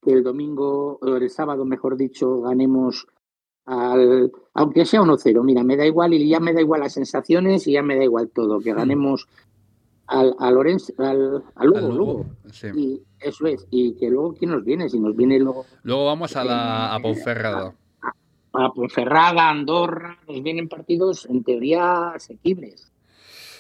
que 0.02 0.14
el 0.14 0.24
domingo, 0.24 0.98
o 1.02 1.18
el 1.18 1.30
sábado, 1.30 1.66
mejor 1.66 1.98
dicho, 1.98 2.40
ganemos 2.40 3.08
al, 3.66 4.32
aunque 4.54 4.86
sea 4.86 5.02
1-0, 5.02 5.44
mira, 5.44 5.66
me 5.66 5.76
da 5.76 5.86
igual 5.86 6.14
y 6.14 6.30
ya 6.30 6.40
me 6.40 6.54
da 6.54 6.62
igual 6.62 6.80
las 6.80 6.94
sensaciones 6.94 7.68
y 7.68 7.74
ya 7.74 7.84
me 7.84 7.98
da 7.98 8.06
igual 8.06 8.30
todo, 8.30 8.62
que 8.62 8.72
hmm. 8.72 8.78
ganemos 8.78 9.28
al, 10.12 10.36
al, 10.40 10.54
Lorenz, 10.54 10.94
al, 10.98 11.44
al 11.56 11.68
Lugo, 11.68 12.26
Y 12.76 13.02
eso 13.20 13.48
es, 13.48 13.66
y 13.72 13.94
que 13.96 14.10
luego, 14.10 14.34
¿quién 14.34 14.52
nos 14.52 14.64
viene? 14.64 14.90
Si 14.90 15.00
nos 15.00 15.16
viene 15.16 15.40
luego... 15.40 15.66
Luego 15.84 16.06
vamos 16.06 16.36
a 16.36 16.44
la 16.44 16.94
a 16.94 17.00
Ponferrada. 17.00 17.74
A, 18.54 18.66
a 18.66 18.74
Ponferrada, 18.74 19.50
Andorra, 19.50 20.20
nos 20.28 20.44
vienen 20.44 20.68
partidos 20.68 21.26
en 21.28 21.44
teoría 21.44 22.10
asequibles. 22.10 22.92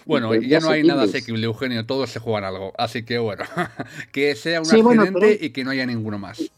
Bueno, 0.06 0.36
ya 0.36 0.60
no 0.60 0.70
hay 0.70 0.84
nada 0.84 1.04
asequible, 1.04 1.46
Eugenio, 1.46 1.86
todos 1.86 2.10
se 2.10 2.20
juegan 2.20 2.44
algo. 2.44 2.74
Así 2.78 3.06
que 3.06 3.18
bueno, 3.18 3.44
que 4.12 4.36
sea 4.36 4.60
un 4.62 4.68
accidente 4.68 5.38
y 5.40 5.52
que 5.52 5.64
no 5.64 5.72
haya 5.72 5.86
ninguno 5.86 6.20
más. 6.20 6.52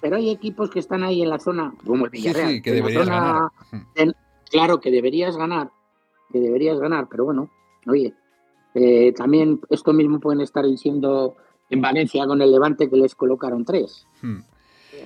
Pero 0.00 0.16
hay 0.16 0.30
equipos 0.30 0.70
que 0.70 0.80
están 0.80 1.04
ahí 1.04 1.22
en 1.22 1.30
la 1.30 1.38
zona, 1.38 1.72
como 1.86 2.06
el 2.06 2.10
Villarreal. 2.10 2.50
Sí, 2.50 2.62
que 2.62 2.72
deberías 2.72 3.08
ganar. 3.08 3.50
claro, 4.50 4.80
que 4.80 4.90
deberías 4.90 5.36
ganar, 5.36 5.70
que 6.32 6.40
deberías 6.40 6.80
ganar, 6.80 7.06
pero 7.08 7.24
bueno, 7.26 7.48
oye, 7.86 8.12
eh, 8.74 9.12
también 9.12 9.60
esto 9.70 9.92
mismo 9.92 10.20
pueden 10.20 10.40
estar 10.40 10.64
diciendo 10.64 11.36
en 11.70 11.80
Valencia 11.80 12.26
con 12.26 12.42
el 12.42 12.50
Levante 12.50 12.90
que 12.90 12.96
les 12.96 13.14
colocaron 13.14 13.64
tres. 13.64 14.06
Hmm. 14.20 14.40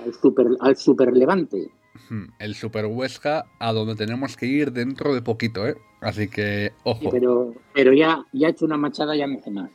Al, 0.03 0.13
super, 0.13 0.47
al 0.59 0.75
Super 0.75 1.15
Levante. 1.15 1.71
Hmm. 2.09 2.25
El 2.39 2.55
Super 2.55 2.85
Huesca 2.85 3.45
a 3.59 3.73
donde 3.73 3.95
tenemos 3.95 4.37
que 4.37 4.45
ir 4.45 4.71
dentro 4.71 5.13
de 5.13 5.21
poquito, 5.21 5.67
¿eh? 5.67 5.75
Así 6.01 6.29
que, 6.29 6.71
ojo. 6.83 7.09
pero, 7.09 7.53
pero 7.73 7.93
ya, 7.93 8.25
ya 8.31 8.47
he 8.47 8.51
hecho 8.51 8.65
una 8.65 8.77
machada, 8.77 9.15
ya 9.15 9.27
me 9.27 9.37
hace 9.37 9.51
mal. 9.51 9.69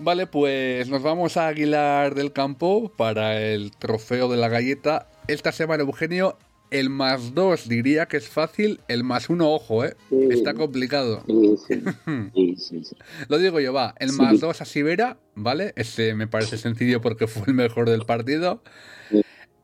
Vale, 0.00 0.26
pues 0.26 0.88
nos 0.88 1.02
vamos 1.02 1.36
a 1.36 1.48
Aguilar 1.48 2.14
del 2.14 2.32
Campo 2.32 2.92
para 2.96 3.40
el 3.40 3.72
trofeo 3.72 4.28
de 4.28 4.36
la 4.36 4.48
galleta. 4.48 5.08
Esta 5.26 5.50
semana, 5.50 5.82
Eugenio, 5.82 6.38
el 6.70 6.88
más 6.88 7.34
dos 7.34 7.68
diría 7.68 8.06
que 8.06 8.16
es 8.16 8.28
fácil, 8.28 8.80
el 8.86 9.02
más 9.02 9.28
uno, 9.28 9.52
ojo, 9.52 9.84
¿eh? 9.84 9.96
Está 10.30 10.54
complicado. 10.54 11.24
Sí, 12.34 12.56
sí. 12.56 12.82
Lo 13.28 13.38
digo 13.38 13.58
yo, 13.60 13.72
va. 13.72 13.94
El 13.98 14.12
más 14.12 14.40
dos 14.40 14.60
a 14.60 14.64
Sibera, 14.64 15.18
¿vale? 15.34 15.72
Este 15.76 16.14
me 16.14 16.26
parece 16.26 16.58
sencillo 16.58 17.00
porque 17.00 17.26
fue 17.26 17.44
el 17.48 17.54
mejor 17.54 17.90
del 17.90 18.04
partido. 18.06 18.62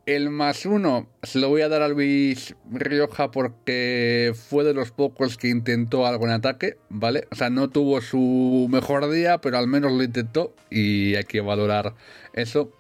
El 0.07 0.29
más 0.29 0.67
uno 0.67 1.07
se 1.23 1.39
lo 1.39 1.49
voy 1.49 1.63
a 1.63 1.69
dar 1.71 1.81
a 1.81 1.89
Luis 1.89 2.55
Rioja 2.71 3.31
porque 3.31 4.33
fue 4.35 4.63
de 4.63 4.75
los 4.75 4.91
pocos 4.91 5.39
que 5.39 5.49
intentó 5.49 6.07
algo 6.07 6.27
en 6.27 6.33
ataque, 6.33 6.77
¿vale? 6.91 7.27
O 7.33 7.37
sea, 7.37 7.49
no 7.49 7.71
tuvo 7.71 8.03
su 8.03 8.69
mejor 8.71 9.11
día, 9.11 9.41
pero 9.41 9.57
al 9.57 9.67
menos 9.67 9.93
lo 9.93 10.03
intentó 10.03 10.55
y 10.71 11.15
hay 11.15 11.25
que 11.25 11.41
valorar 11.41 11.95
eso. 12.35 12.71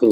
Sí, 0.00 0.08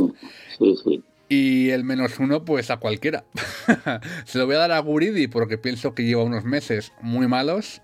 sí, 0.58 0.76
sí. 0.84 1.04
Y 1.30 1.70
el 1.70 1.84
menos 1.84 2.18
uno, 2.18 2.44
pues 2.44 2.70
a 2.70 2.76
cualquiera. 2.76 3.24
se 4.26 4.38
lo 4.38 4.44
voy 4.44 4.56
a 4.56 4.58
dar 4.58 4.72
a 4.72 4.80
Guridi 4.80 5.28
porque 5.28 5.56
pienso 5.56 5.94
que 5.94 6.04
lleva 6.04 6.24
unos 6.24 6.44
meses 6.44 6.92
muy 7.00 7.26
malos, 7.26 7.80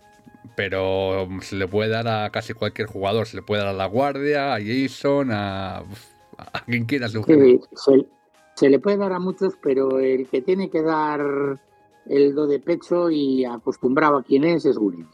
pero 0.55 1.29
se 1.41 1.57
le 1.57 1.67
puede 1.67 1.89
dar 1.89 2.09
a 2.09 2.31
casi 2.31 2.53
cualquier 2.53 2.89
jugador. 2.89 3.27
Se 3.27 3.37
le 3.37 3.43
puede 3.43 3.63
dar 3.63 3.71
a 3.71 3.73
La 3.73 3.87
Guardia, 3.87 4.55
a 4.55 4.59
Jason, 4.61 5.31
a, 5.33 5.79
a 6.37 6.65
quien 6.67 6.85
quiera. 6.85 7.09
Sí, 7.09 7.21
se 7.75 8.07
le 8.63 8.79
puede 8.79 8.97
dar 8.97 9.13
a 9.13 9.19
muchos, 9.19 9.55
pero 9.63 9.99
el 9.99 10.27
que 10.29 10.43
tiene 10.43 10.71
que 10.71 10.83
dar 10.83 11.61
el 12.07 12.35
do 12.35 12.47
de 12.47 12.61
pecho 12.61 13.11
y 13.11 13.45
acostumbrado 13.45 14.19
a 14.19 14.23
quien 14.23 14.45
es 14.45 14.65
es 14.65 14.79
Gulli. 14.79 15.05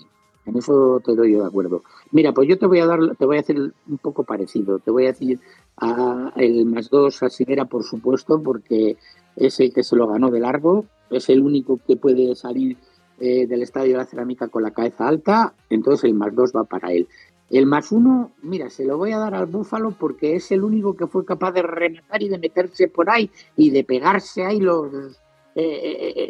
En 0.45 0.57
eso 0.57 1.01
te 1.05 1.15
doy 1.15 1.33
yo 1.33 1.43
de 1.43 1.49
acuerdo. 1.49 1.83
Mira, 2.11 2.33
pues 2.33 2.49
yo 2.49 2.59
te 2.59 2.67
voy 2.67 2.81
a 2.81 2.87
dar, 2.87 3.17
te 3.17 3.27
voy 3.27 3.37
a 3.37 3.41
hacer 3.41 3.59
un 3.59 3.99
poco 3.99 4.25
parecido. 4.25 4.81
Te 4.81 4.91
voy 4.91 5.05
a 5.05 5.13
decir 5.13 5.39
a 5.77 6.33
el 6.37 6.67
más 6.67 6.91
dos 6.91 7.23
a 7.23 7.31
Siguera, 7.31 7.67
por 7.67 7.85
supuesto, 7.85 8.43
porque 8.43 8.97
es 9.37 9.61
el 9.61 9.73
que 9.73 9.83
se 9.83 9.97
lo 9.97 10.09
ganó 10.09 10.31
de 10.31 10.41
largo, 10.41 10.85
es 11.11 11.29
el 11.29 11.43
único 11.43 11.79
que 11.87 11.97
puede 11.97 12.35
salir 12.35 12.77
eh, 13.21 13.47
del 13.47 13.63
estadio 13.63 13.93
de 13.93 13.99
la 13.99 14.05
cerámica 14.05 14.49
con 14.49 14.63
la 14.63 14.73
cabeza 14.73 15.07
alta, 15.07 15.55
entonces 15.71 16.05
el 16.05 16.15
más 16.15 16.35
dos 16.35 16.53
va 16.55 16.65
para 16.65 16.93
él. 16.93 17.07
El 17.53 17.67
más 17.67 17.93
uno, 17.93 18.33
mira, 18.43 18.71
se 18.71 18.87
lo 18.87 18.97
voy 18.97 19.13
a 19.13 19.19
dar 19.19 19.35
al 19.35 19.45
Búfalo 19.45 19.91
porque 19.91 20.37
es 20.37 20.51
el 20.53 20.65
único 20.65 20.97
que 20.97 21.07
fue 21.07 21.27
capaz 21.27 21.53
de 21.53 21.61
rematar 21.61 22.23
y 22.23 22.31
de 22.31 22.39
meterse 22.39 22.89
por 22.89 23.11
ahí 23.11 23.31
y 23.57 23.71
de 23.71 23.85
pegarse 23.85 24.43
ahí 24.43 24.59
los 24.59 25.21
eh, 25.55 26.27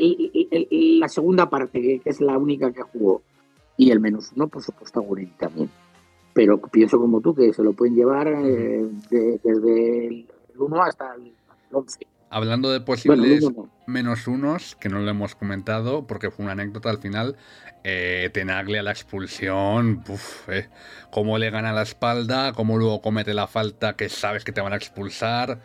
eh, 0.50 0.68
la 0.98 1.08
segunda 1.08 1.48
parte, 1.48 1.80
que, 1.80 2.00
es 2.04 2.20
la 2.20 2.37
única 2.37 2.72
que 2.72 2.82
jugó. 2.82 3.22
Y 3.76 3.92
el 3.92 4.00
menos 4.00 4.32
uno, 4.35 4.48
por 4.48 4.62
supuesto, 4.62 4.98
a 4.98 5.02
Gurini 5.04 5.30
también. 5.38 5.70
Pero 6.35 6.58
pienso 6.58 6.98
como 6.98 7.20
tú, 7.20 7.32
que 7.32 7.52
se 7.52 7.62
lo 7.62 7.72
pueden 7.72 7.94
llevar 7.94 8.26
eh, 8.26 8.88
desde 9.11 10.06
el 10.08 10.26
1 10.58 10.82
hasta 10.82 11.14
el 11.14 11.32
11. 11.70 12.12
Hablando 12.33 12.71
de 12.71 12.81
posibles 12.81 13.45
menos 13.87 14.27
unos, 14.27 14.75
que 14.77 14.88
no 14.88 15.01
lo 15.01 15.11
hemos 15.11 15.35
comentado 15.35 16.07
porque 16.07 16.31
fue 16.31 16.45
una 16.45 16.53
anécdota 16.53 16.88
al 16.88 16.97
final, 16.97 17.37
eh, 17.85 18.31
Tenagle 18.33 18.79
a 18.79 18.83
la 18.83 18.90
expulsión, 18.90 20.03
uf, 20.09 20.49
eh, 20.49 20.71
cómo 21.11 21.37
le 21.37 21.51
gana 21.51 21.75
la 21.75 21.83
espalda, 21.83 22.55
cómo 22.55 22.79
luego 22.79 23.03
comete 23.03 23.35
la 23.35 23.49
falta 23.49 23.97
que 23.97 24.09
sabes 24.09 24.45
que 24.45 24.53
te 24.53 24.62
van 24.62 24.73
a 24.73 24.77
expulsar. 24.77 25.61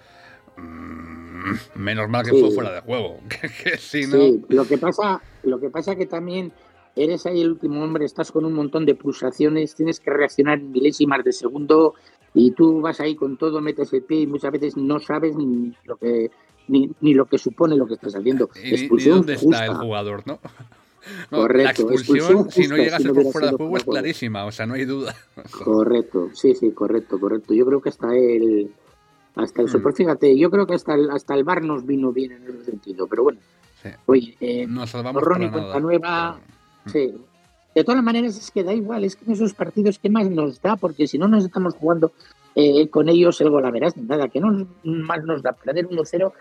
Mm, 0.57 1.53
menos 1.75 2.09
mal 2.09 2.25
que 2.25 2.31
fue 2.31 2.51
fuera 2.51 2.73
de 2.73 2.81
juego. 2.81 3.21
que, 3.63 3.77
si 3.77 4.05
no... 4.05 4.17
Sí, 4.17 4.43
lo 4.49 4.67
que 4.67 4.77
pasa, 4.77 5.21
lo 5.43 5.61
que 5.61 5.69
pasa 5.69 5.95
que 5.95 6.05
también 6.05 6.51
eres 6.97 7.25
ahí 7.25 7.39
el 7.39 7.51
último 7.51 7.81
hombre, 7.81 8.03
estás 8.03 8.29
con 8.29 8.43
un 8.43 8.51
montón 8.51 8.85
de 8.85 8.95
pulsaciones, 8.95 9.73
tienes 9.73 10.01
que 10.01 10.11
reaccionar 10.11 10.59
en 10.59 10.71
milésimas 10.71 11.23
de 11.23 11.31
segundo 11.31 11.93
y 12.33 12.51
tú 12.51 12.81
vas 12.81 12.99
ahí 12.99 13.15
con 13.15 13.37
todo, 13.37 13.61
metes 13.61 13.93
el 13.93 14.03
pie 14.03 14.21
y 14.21 14.27
muchas 14.27 14.51
veces 14.51 14.75
no 14.75 14.99
sabes 14.99 15.35
ni 15.35 15.73
lo 15.85 15.95
que 15.95 16.29
ni, 16.67 16.91
ni 17.01 17.13
lo 17.13 17.25
que 17.25 17.37
supone 17.37 17.75
lo 17.75 17.87
que 17.87 17.95
estás 17.95 18.15
haciendo. 18.15 18.49
Expulsión 18.55 19.17
dónde 19.17 19.33
está 19.33 19.65
el 19.65 19.75
jugador, 19.75 20.23
¿no? 20.25 20.39
Correcto. 21.29 21.87
La 21.87 21.95
expulsión, 21.95 22.51
si 22.51 22.67
no 22.67 22.75
llegas 22.75 23.05
a 23.05 23.13
por 23.13 23.31
fuera 23.31 23.51
de 23.51 23.57
juego, 23.57 23.77
es 23.77 23.83
clarísima, 23.83 24.45
o 24.45 24.51
sea, 24.51 24.65
no 24.65 24.73
hay 24.73 24.85
duda. 24.85 25.15
Correcto, 25.63 26.29
sí, 26.33 26.53
sí, 26.53 26.71
correcto, 26.71 27.19
correcto. 27.19 27.53
Yo 27.53 27.65
creo 27.65 27.81
que 27.81 27.89
hasta 27.89 28.15
el. 28.15 28.71
Hasta 29.35 29.61
el 29.61 29.67
mm. 29.67 29.93
fíjate, 29.93 30.37
yo 30.37 30.49
creo 30.49 30.65
que 30.65 30.73
hasta 30.73 30.95
el, 30.95 31.11
hasta 31.11 31.35
el 31.35 31.43
bar 31.43 31.63
nos 31.63 31.85
vino 31.85 32.11
bien 32.11 32.31
en 32.31 32.43
ese 32.43 32.65
sentido, 32.65 33.07
pero 33.07 33.23
bueno. 33.23 33.39
Sí. 33.83 33.89
Oye, 34.07 34.35
eh, 34.39 34.65
nos 34.65 34.89
salvamos 34.89 35.21
Ronnie 35.21 35.51
cuenta 35.51 35.79
nueva. 35.79 36.39
Sí. 36.87 37.13
De 37.75 37.83
todas 37.83 38.01
maneras, 38.01 38.35
es 38.35 38.49
que 38.49 38.63
da 38.63 38.73
igual, 38.73 39.03
es 39.03 39.15
que 39.15 39.25
en 39.25 39.33
esos 39.33 39.53
partidos, 39.53 39.99
¿qué 39.99 40.09
más 40.09 40.27
nos 40.31 40.59
da? 40.59 40.75
Porque 40.75 41.05
si 41.05 41.19
no 41.19 41.27
nos 41.27 41.45
estamos 41.45 41.75
jugando 41.75 42.11
eh, 42.55 42.89
con 42.89 43.07
ellos 43.07 43.39
el 43.39 43.51
gol 43.51 43.61
la 43.61 43.69
verás, 43.69 43.95
nada, 43.95 44.29
que 44.29 44.39
no 44.39 44.67
más 44.83 45.23
nos 45.23 45.43
da 45.43 45.51
perder 45.51 45.87
1-0 45.87 46.33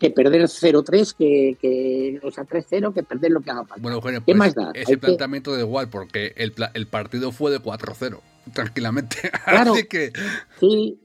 que 0.00 0.10
perder 0.10 0.42
0-3, 0.42 1.14
que, 1.14 1.56
que, 1.60 2.20
o 2.22 2.30
sea, 2.30 2.44
3-0, 2.44 2.94
que 2.94 3.02
perder 3.02 3.30
lo 3.30 3.42
que 3.42 3.50
haga 3.50 3.64
falta. 3.64 3.82
Bueno, 3.82 3.98
Eugenio, 3.98 4.20
¿Qué 4.20 4.32
pues 4.34 4.38
más 4.38 4.54
da? 4.54 4.72
ese 4.74 4.96
planteamiento 4.96 5.52
da 5.52 5.60
igual, 5.60 5.90
porque 5.90 6.32
el, 6.36 6.54
el 6.74 6.86
partido 6.86 7.30
fue 7.30 7.50
de 7.52 7.60
4-0, 7.60 8.18
tranquilamente. 8.52 9.16
Claro, 9.44 9.74
Así 9.74 9.84
que... 9.86 10.12
sí, 10.58 11.00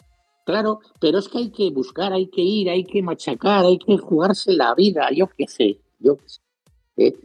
claro, 0.45 0.79
pero 0.99 1.19
es 1.19 1.27
que 1.27 1.39
hay 1.39 1.51
que 1.51 1.69
buscar, 1.71 2.13
hay 2.13 2.27
que 2.27 2.41
ir, 2.41 2.69
hay 2.69 2.86
que 2.86 3.03
machacar, 3.03 3.65
hay 3.65 3.77
que 3.77 3.97
jugarse 3.97 4.53
la 4.53 4.73
vida, 4.73 5.10
yo 5.13 5.27
qué 5.38 5.45
sé, 5.47 5.79
yo 5.99 6.15
qué 6.17 6.29
sé. 6.29 6.41
¿eh? 6.97 7.15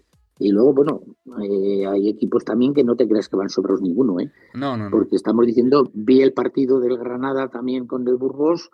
Y 0.40 0.50
luego, 0.50 0.72
bueno, 0.72 1.02
eh, 1.42 1.86
hay 1.86 2.08
equipos 2.08 2.44
también 2.44 2.72
que 2.74 2.82
no 2.82 2.96
te 2.96 3.06
creas 3.06 3.28
que 3.28 3.36
van 3.36 3.50
sobros 3.50 3.82
ninguno, 3.82 4.18
¿eh? 4.18 4.32
No, 4.54 4.76
no, 4.76 4.84
no. 4.84 4.90
Porque 4.90 5.14
estamos 5.14 5.46
diciendo, 5.46 5.90
vi 5.92 6.22
el 6.22 6.32
partido 6.32 6.80
del 6.80 6.96
Granada 6.96 7.48
también 7.48 7.86
con 7.86 8.08
el 8.08 8.16
Burgos, 8.16 8.70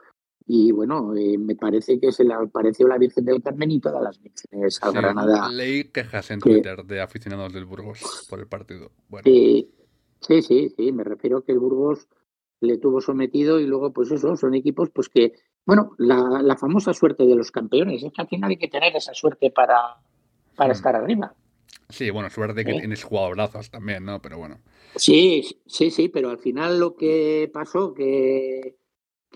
y 0.47 0.71
bueno, 0.71 1.15
eh, 1.17 1.37
me 1.39 1.57
parece 1.57 1.99
que 1.99 2.13
se 2.13 2.23
le 2.23 2.35
apareció 2.35 2.87
la 2.87 2.99
Virgen 2.99 3.25
del 3.25 3.43
Carmen 3.43 3.71
y 3.71 3.81
todas 3.81 4.03
las 4.03 4.23
vírgenes 4.23 4.79
a 4.81 4.93
Granada. 4.93 5.49
Leí 5.51 5.85
quejas 5.85 6.31
en 6.31 6.41
Twitter 6.41 6.85
de 6.85 7.01
aficionados 7.01 7.53
del 7.53 7.65
Burgos 7.65 8.27
por 8.31 8.39
el 8.39 8.47
partido. 8.47 8.93
sí, 9.25 9.69
sí, 10.21 10.69
sí, 10.69 10.93
me 10.93 11.03
refiero 11.03 11.43
que 11.43 11.53
el 11.53 11.59
Burgos 11.59 12.09
le 12.61 12.79
tuvo 12.79 13.01
sometido 13.01 13.59
y 13.59 13.67
luego 13.67 13.93
pues 13.93 14.11
eso, 14.13 14.37
son 14.37 14.55
equipos 14.55 14.91
pues 14.91 15.09
que, 15.09 15.33
bueno, 15.67 15.91
la, 15.99 16.41
la 16.43 16.57
famosa 16.57 16.93
suerte 16.93 17.27
de 17.27 17.35
los 17.35 17.51
campeones, 17.51 18.03
es 18.05 18.13
que 18.13 18.23
al 18.23 18.29
final 18.29 18.51
hay 18.51 18.57
que 18.57 18.69
tener 18.69 18.95
esa 18.95 19.15
suerte 19.15 19.51
para, 19.51 19.97
para 20.55 20.71
hmm. 20.71 20.77
estar 20.77 20.95
arriba. 20.95 21.35
Sí, 21.89 22.11
bueno, 22.11 22.31
suerte 22.31 22.65
que 22.65 22.73
¿Eh? 22.73 22.81
tienes 22.81 23.05
jugadorazos 23.05 23.71
también, 23.71 24.05
¿no? 24.05 24.21
Pero 24.23 24.39
bueno. 24.39 24.59
Sí, 24.97 25.61
sí, 25.67 25.91
sí, 25.91 26.09
pero 26.09 26.31
al 26.31 26.39
final 26.39 26.81
lo 26.81 26.97
que 26.97 27.51
pasó 27.53 27.95
que 27.95 28.77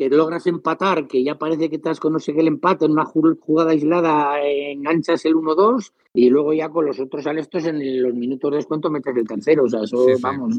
que 0.00 0.08
logras 0.08 0.46
empatar, 0.46 1.06
que 1.06 1.22
ya 1.22 1.34
parece 1.34 1.68
que 1.68 1.76
estás 1.76 2.00
con 2.00 2.14
no 2.14 2.20
sé 2.20 2.32
qué 2.32 2.40
el 2.40 2.46
empate, 2.46 2.86
en 2.86 2.92
una 2.92 3.04
jugada 3.04 3.72
aislada 3.72 4.40
enganchas 4.42 5.26
el 5.26 5.34
1-2 5.34 5.92
y 6.14 6.30
luego 6.30 6.54
ya 6.54 6.70
con 6.70 6.86
los 6.86 6.98
otros 6.98 7.26
alestos 7.26 7.66
en 7.66 8.02
los 8.02 8.14
minutos 8.14 8.50
de 8.50 8.56
descuento 8.56 8.88
metes 8.88 9.14
el 9.14 9.28
tercero. 9.28 9.64
O 9.64 9.68
sea, 9.68 9.82
eso, 9.82 10.06
vamos. 10.22 10.58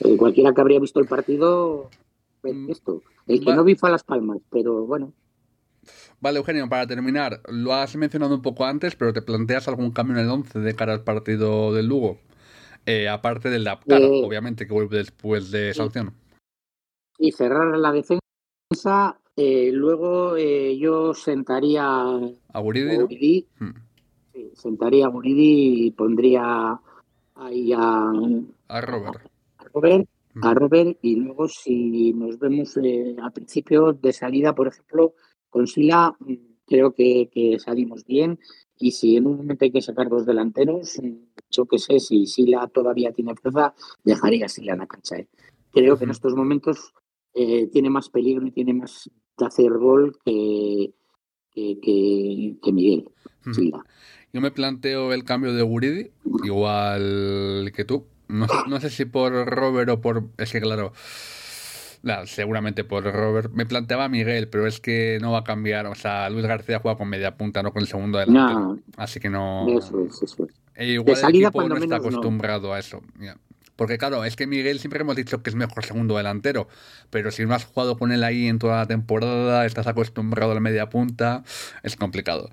Eh, 0.00 0.16
cualquiera 0.16 0.52
que 0.52 0.60
habría 0.60 0.80
visto 0.80 0.98
el 0.98 1.06
partido, 1.06 1.88
mm. 2.42 2.70
esto. 2.72 3.00
El 3.28 3.44
que 3.44 3.54
no 3.54 3.62
vi 3.62 3.76
fue 3.76 3.90
a 3.90 3.92
Las 3.92 4.02
Palmas, 4.02 4.38
pero 4.50 4.84
bueno. 4.86 5.12
Vale, 6.20 6.38
Eugenio, 6.38 6.68
para 6.68 6.88
terminar, 6.88 7.40
lo 7.46 7.74
has 7.74 7.94
mencionado 7.94 8.34
un 8.34 8.42
poco 8.42 8.64
antes, 8.64 8.96
pero 8.96 9.12
¿te 9.12 9.22
planteas 9.22 9.68
algún 9.68 9.92
cambio 9.92 10.16
en 10.16 10.24
el 10.24 10.30
11 10.30 10.58
de 10.58 10.74
cara 10.74 10.94
al 10.94 11.04
partido 11.04 11.72
del 11.72 11.86
Lugo? 11.86 12.18
Eh, 12.86 13.08
aparte 13.08 13.50
del 13.50 13.62
Dapcar, 13.62 14.02
eh, 14.02 14.22
obviamente, 14.24 14.66
que 14.66 14.72
vuelve 14.72 14.96
después 14.96 15.52
de 15.52 15.72
sanción 15.74 16.12
y 17.20 17.32
cerrar 17.32 17.76
la 17.76 17.92
defensa. 17.92 19.20
Eh, 19.36 19.70
luego 19.72 20.36
eh, 20.36 20.76
yo 20.78 21.14
sentaría 21.14 21.84
a 21.84 22.60
Guridi, 22.60 23.46
hmm. 23.58 23.70
sentaría 24.54 25.06
a 25.06 25.08
Guridi 25.08 25.86
y 25.86 25.90
pondría 25.92 26.80
ahí 27.36 27.72
a, 27.72 28.12
a 28.68 28.80
Robert. 28.80 29.30
A, 29.58 29.64
Robert, 29.72 30.08
a 30.42 30.50
hmm. 30.50 30.54
Robert 30.54 30.98
y 31.02 31.16
luego 31.16 31.48
si 31.48 32.12
nos 32.12 32.38
vemos 32.38 32.76
eh, 32.78 33.16
al 33.22 33.32
principio 33.32 33.92
de 33.92 34.12
salida, 34.12 34.54
por 34.54 34.68
ejemplo, 34.68 35.14
con 35.48 35.66
Sila 35.66 36.16
creo 36.66 36.92
que, 36.94 37.28
que, 37.32 37.58
salimos 37.58 38.04
bien 38.04 38.38
y 38.78 38.92
si 38.92 39.16
en 39.16 39.26
un 39.26 39.38
momento 39.38 39.64
hay 39.64 39.72
que 39.72 39.82
sacar 39.82 40.08
dos 40.08 40.26
delanteros, 40.26 41.00
yo 41.50 41.66
que 41.66 41.78
sé, 41.78 41.98
si 41.98 42.26
Sila 42.26 42.68
todavía 42.68 43.12
tiene 43.12 43.34
fuerza, 43.34 43.74
dejaría 44.04 44.46
a 44.46 44.48
Sila 44.48 44.72
en 44.72 44.78
la 44.78 44.86
cancha. 44.86 45.16
Creo 45.72 45.96
que 45.96 46.04
en 46.04 46.10
estos 46.10 46.34
momentos 46.34 46.92
eh, 47.34 47.68
tiene 47.72 47.90
más 47.90 48.08
peligro 48.08 48.46
y 48.46 48.50
tiene 48.50 48.74
más 48.74 49.10
de 49.38 49.46
hacer 49.46 49.72
gol 49.78 50.18
que, 50.24 50.92
que, 51.54 52.72
Miguel. 52.72 53.08
Yo 54.32 54.40
me 54.40 54.50
planteo 54.50 55.12
el 55.12 55.24
cambio 55.24 55.52
de 55.52 55.62
Guridi, 55.62 56.10
igual 56.44 57.72
que 57.74 57.84
tú. 57.84 58.06
No, 58.28 58.80
sé 58.80 58.90
si 58.90 59.04
por 59.04 59.32
Robert 59.32 59.90
o 59.90 60.00
por. 60.00 60.28
Es 60.38 60.52
que, 60.52 60.60
claro. 60.60 60.92
seguramente 62.26 62.84
por 62.84 63.04
Robert. 63.04 63.52
Me 63.52 63.66
planteaba 63.66 64.08
Miguel, 64.08 64.48
pero 64.48 64.66
es 64.66 64.80
que 64.80 65.18
no 65.20 65.32
va 65.32 65.38
a 65.38 65.44
cambiar. 65.44 65.86
O 65.86 65.94
sea, 65.96 66.30
Luis 66.30 66.46
García 66.46 66.78
juega 66.78 66.96
con 66.96 67.08
media 67.08 67.36
punta, 67.36 67.62
no 67.62 67.72
con 67.72 67.82
el 67.82 67.88
segundo 67.88 68.18
adelante. 68.18 68.82
Así 68.96 69.18
que 69.18 69.30
no. 69.30 69.66
Eso 69.68 70.00
es, 70.04 70.22
eso 70.22 70.44
es. 70.44 70.54
E 70.76 70.92
igual 70.92 71.18
el 71.28 71.36
equipo 71.36 71.68
no 71.68 71.76
está 71.76 71.96
acostumbrado 71.96 72.72
a 72.72 72.78
eso. 72.78 73.02
Porque 73.80 73.96
claro, 73.96 74.26
es 74.26 74.36
que 74.36 74.46
Miguel 74.46 74.78
siempre 74.78 75.00
hemos 75.00 75.16
dicho 75.16 75.42
que 75.42 75.48
es 75.48 75.56
mejor 75.56 75.86
segundo 75.86 76.18
delantero, 76.18 76.68
pero 77.08 77.30
si 77.30 77.46
no 77.46 77.54
has 77.54 77.64
jugado 77.64 77.96
con 77.96 78.12
él 78.12 78.22
ahí 78.24 78.46
en 78.46 78.58
toda 78.58 78.76
la 78.76 78.86
temporada, 78.86 79.64
estás 79.64 79.86
acostumbrado 79.86 80.52
a 80.52 80.54
la 80.54 80.60
media 80.60 80.90
punta, 80.90 81.44
es 81.82 81.96
complicado. 81.96 82.50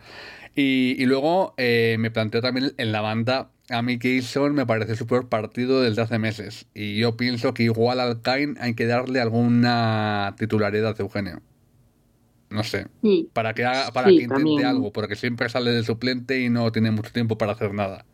Y, 0.56 1.06
luego 1.06 1.54
eh, 1.58 1.98
me 2.00 2.12
planteo 2.12 2.40
también 2.40 2.72
en 2.78 2.94
la 2.94 3.02
banda, 3.02 3.52
a 3.70 3.82
mí 3.82 4.00
Keyson 4.00 4.56
me 4.56 4.66
parece 4.66 4.96
su 4.96 5.06
peor 5.06 5.28
partido 5.28 5.82
desde 5.82 6.02
hace 6.02 6.18
meses. 6.18 6.66
Y 6.74 6.96
yo 6.96 7.18
pienso 7.18 7.54
que 7.54 7.63
igual 7.63 8.00
al 8.00 8.22
Kain 8.22 8.56
hay 8.62 8.74
que 8.74 8.86
darle 8.86 9.20
alguna 9.20 10.34
titularidad, 10.38 10.96
Eugenio. 10.98 11.42
No 12.50 12.63
sé. 12.63 12.88
para 13.34 13.54
que, 13.54 13.63
para 13.94 14.08
que 14.08 14.13
intente 14.13 14.63
algo, 14.63 14.94
porque 14.94 15.18
siempre 15.18 15.50
sale 15.50 15.72
de 15.72 15.84
suplente 15.84 16.40
y 16.40 16.50
no 16.50 16.72
tiene 16.72 16.92
mucho 16.92 17.12
tiempo 17.12 17.38
para 17.38 17.52
hacer 17.52 17.74
nada. 17.74 18.06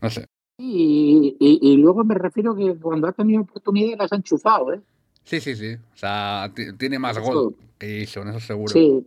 No 0.00 0.10
sé. 0.10 0.29
Y, 0.62 1.36
y, 1.38 1.76
luego 1.78 2.04
me 2.04 2.14
refiero 2.14 2.54
que 2.54 2.74
cuando 2.76 3.08
ha 3.08 3.12
tenido 3.12 3.42
oportunidades 3.42 3.98
las 3.98 4.12
ha 4.12 4.16
enchufado, 4.16 4.74
¿eh? 4.74 4.80
Sí, 5.24 5.40
sí, 5.40 5.56
sí. 5.56 5.74
O 5.74 5.96
sea, 5.96 6.52
tiene 6.76 6.98
más 6.98 7.18
gol 7.18 7.56
que 7.78 8.02
hizo, 8.02 8.22
eso 8.22 8.40
seguro. 8.40 8.70
Sí, 8.70 9.06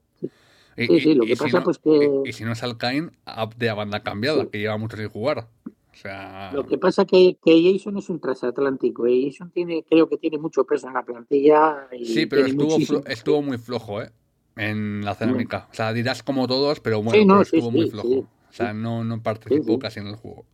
sí, 0.76 1.00
sí, 1.00 1.14
lo 1.14 1.26
que 1.26 1.36
pasa 1.36 1.60
no, 1.60 1.64
pues 1.64 1.78
que... 1.78 2.22
Y, 2.26 2.34
si 2.34 2.44
no 2.44 2.54
es 2.54 2.64
Alcain, 2.64 3.12
de 3.58 3.70
a 3.70 3.76
banda 3.76 4.02
cambiada, 4.02 4.48
que 4.48 4.58
lleva 4.58 4.78
mucho 4.78 4.98
sin 4.98 5.10
jugar. 5.10 5.48
O 5.66 5.96
sea... 5.96 6.52
Lo 6.54 6.66
que 6.66 6.80
pasa 6.80 7.06
que, 7.06 7.38
que 7.44 7.72
Jason 7.72 7.98
es 7.98 8.10
un 8.10 8.20
transatlántico. 8.20 9.06
¿eh? 9.06 9.30
Jason 9.30 9.52
tiene, 9.52 9.86
creo 9.88 10.10
que 10.10 10.18
tiene 10.18 10.40
mucho 10.40 10.64
peso 10.64 10.88
en 10.88 10.96
la 10.96 11.04
plantilla. 11.04 11.88
Y 11.92 12.06
sí, 12.06 12.26
pero 12.26 12.48
estuvo, 12.48 13.06
estuvo 13.06 13.42
muy 13.44 13.60
flojo, 13.60 14.02
¿eh? 14.02 14.10
En 14.56 15.06
la 15.06 15.14
cerámica. 15.14 15.68
O 15.72 15.76
sea, 15.76 15.94
dirás 15.94 16.24
como 16.24 16.48
todos, 16.48 16.80
pero 16.80 17.04
bueno, 17.04 17.42
estuvo 17.42 17.70
muy 17.70 17.92
flojo. 17.92 18.08
O 18.10 18.56
sea, 18.56 18.74
no, 18.74 19.04
no 19.04 19.22
participó 19.22 19.78
casi 19.78 20.00
en 20.00 20.08
el 20.08 20.16
juego. 20.16 20.46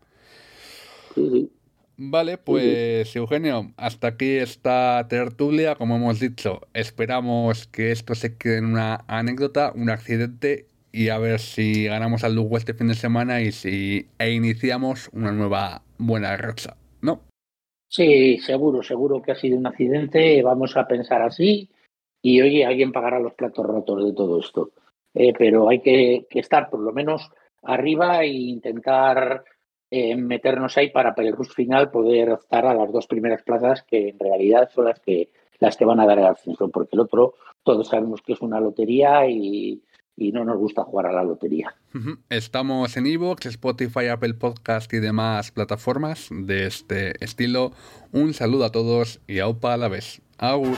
Vale, 2.01 2.37
pues 2.37 3.13
Eugenio, 3.15 3.73
hasta 3.75 4.07
aquí 4.07 4.37
esta 4.37 5.05
tertulia. 5.09 5.75
Como 5.75 5.97
hemos 5.97 6.21
dicho, 6.21 6.61
esperamos 6.73 7.67
que 7.67 7.91
esto 7.91 8.15
se 8.15 8.37
quede 8.37 8.59
en 8.59 8.65
una 8.65 9.03
anécdota, 9.07 9.73
un 9.75 9.89
accidente 9.89 10.67
y 10.93 11.09
a 11.09 11.17
ver 11.17 11.39
si 11.39 11.85
ganamos 11.85 12.23
al 12.23 12.35
Lugo 12.35 12.55
este 12.55 12.73
fin 12.73 12.87
de 12.87 12.93
semana 12.93 13.41
y 13.41 13.51
si 13.51 14.07
e 14.17 14.31
iniciamos 14.31 15.09
una 15.11 15.33
nueva 15.33 15.81
buena 15.97 16.35
racha, 16.37 16.77
¿no? 17.01 17.19
Sí, 17.89 18.37
seguro, 18.39 18.81
seguro 18.81 19.21
que 19.21 19.33
ha 19.33 19.35
sido 19.35 19.57
un 19.57 19.67
accidente. 19.67 20.41
Vamos 20.41 20.77
a 20.77 20.87
pensar 20.87 21.21
así 21.21 21.69
y 22.21 22.41
oye, 22.41 22.65
alguien 22.65 22.93
pagará 22.93 23.19
los 23.19 23.33
platos 23.33 23.65
rotos 23.65 24.05
de 24.05 24.13
todo 24.13 24.39
esto. 24.39 24.71
Eh, 25.13 25.33
pero 25.37 25.67
hay 25.67 25.81
que, 25.81 26.27
que 26.29 26.39
estar 26.39 26.69
por 26.69 26.79
lo 26.79 26.93
menos 26.93 27.29
arriba 27.63 28.23
e 28.23 28.27
intentar 28.27 29.43
eh, 29.91 30.15
meternos 30.15 30.77
ahí 30.77 30.89
para 30.91 31.13
el 31.17 31.33
rush 31.33 31.49
final 31.49 31.89
poder 31.89 32.31
optar 32.31 32.65
a 32.65 32.73
las 32.73 32.91
dos 32.91 33.07
primeras 33.07 33.41
plazas 33.43 33.83
que 33.83 34.09
en 34.09 34.19
realidad 34.19 34.69
son 34.73 34.85
las 34.85 34.99
que 34.99 35.29
las 35.59 35.75
que 35.77 35.85
van 35.85 35.99
a 35.99 36.05
dar 36.05 36.19
el 36.19 36.25
ascenso, 36.25 36.69
porque 36.69 36.91
el 36.93 37.01
otro 37.01 37.35
todos 37.63 37.87
sabemos 37.89 38.21
que 38.21 38.33
es 38.33 38.41
una 38.41 38.59
lotería 38.59 39.27
y, 39.27 39.81
no 40.17 40.43
nos 40.43 40.57
gusta 40.57 40.83
jugar 40.83 41.07
a 41.07 41.13
la 41.13 41.23
lotería. 41.23 41.73
Estamos 42.29 42.97
en 42.97 43.07
Evox, 43.07 43.45
Spotify, 43.45 44.07
Apple 44.07 44.33
Podcast 44.33 44.93
y 44.93 44.99
demás 44.99 45.51
plataformas 45.51 46.27
de 46.29 46.67
este 46.67 47.13
estilo. 47.23 47.71
Un 48.11 48.33
saludo 48.33 48.65
a 48.65 48.71
todos 48.71 49.21
y 49.27 49.39
aupa 49.39 49.73
a 49.73 49.77
la 49.77 49.87
vez. 49.87 50.21
Agur. 50.37 50.77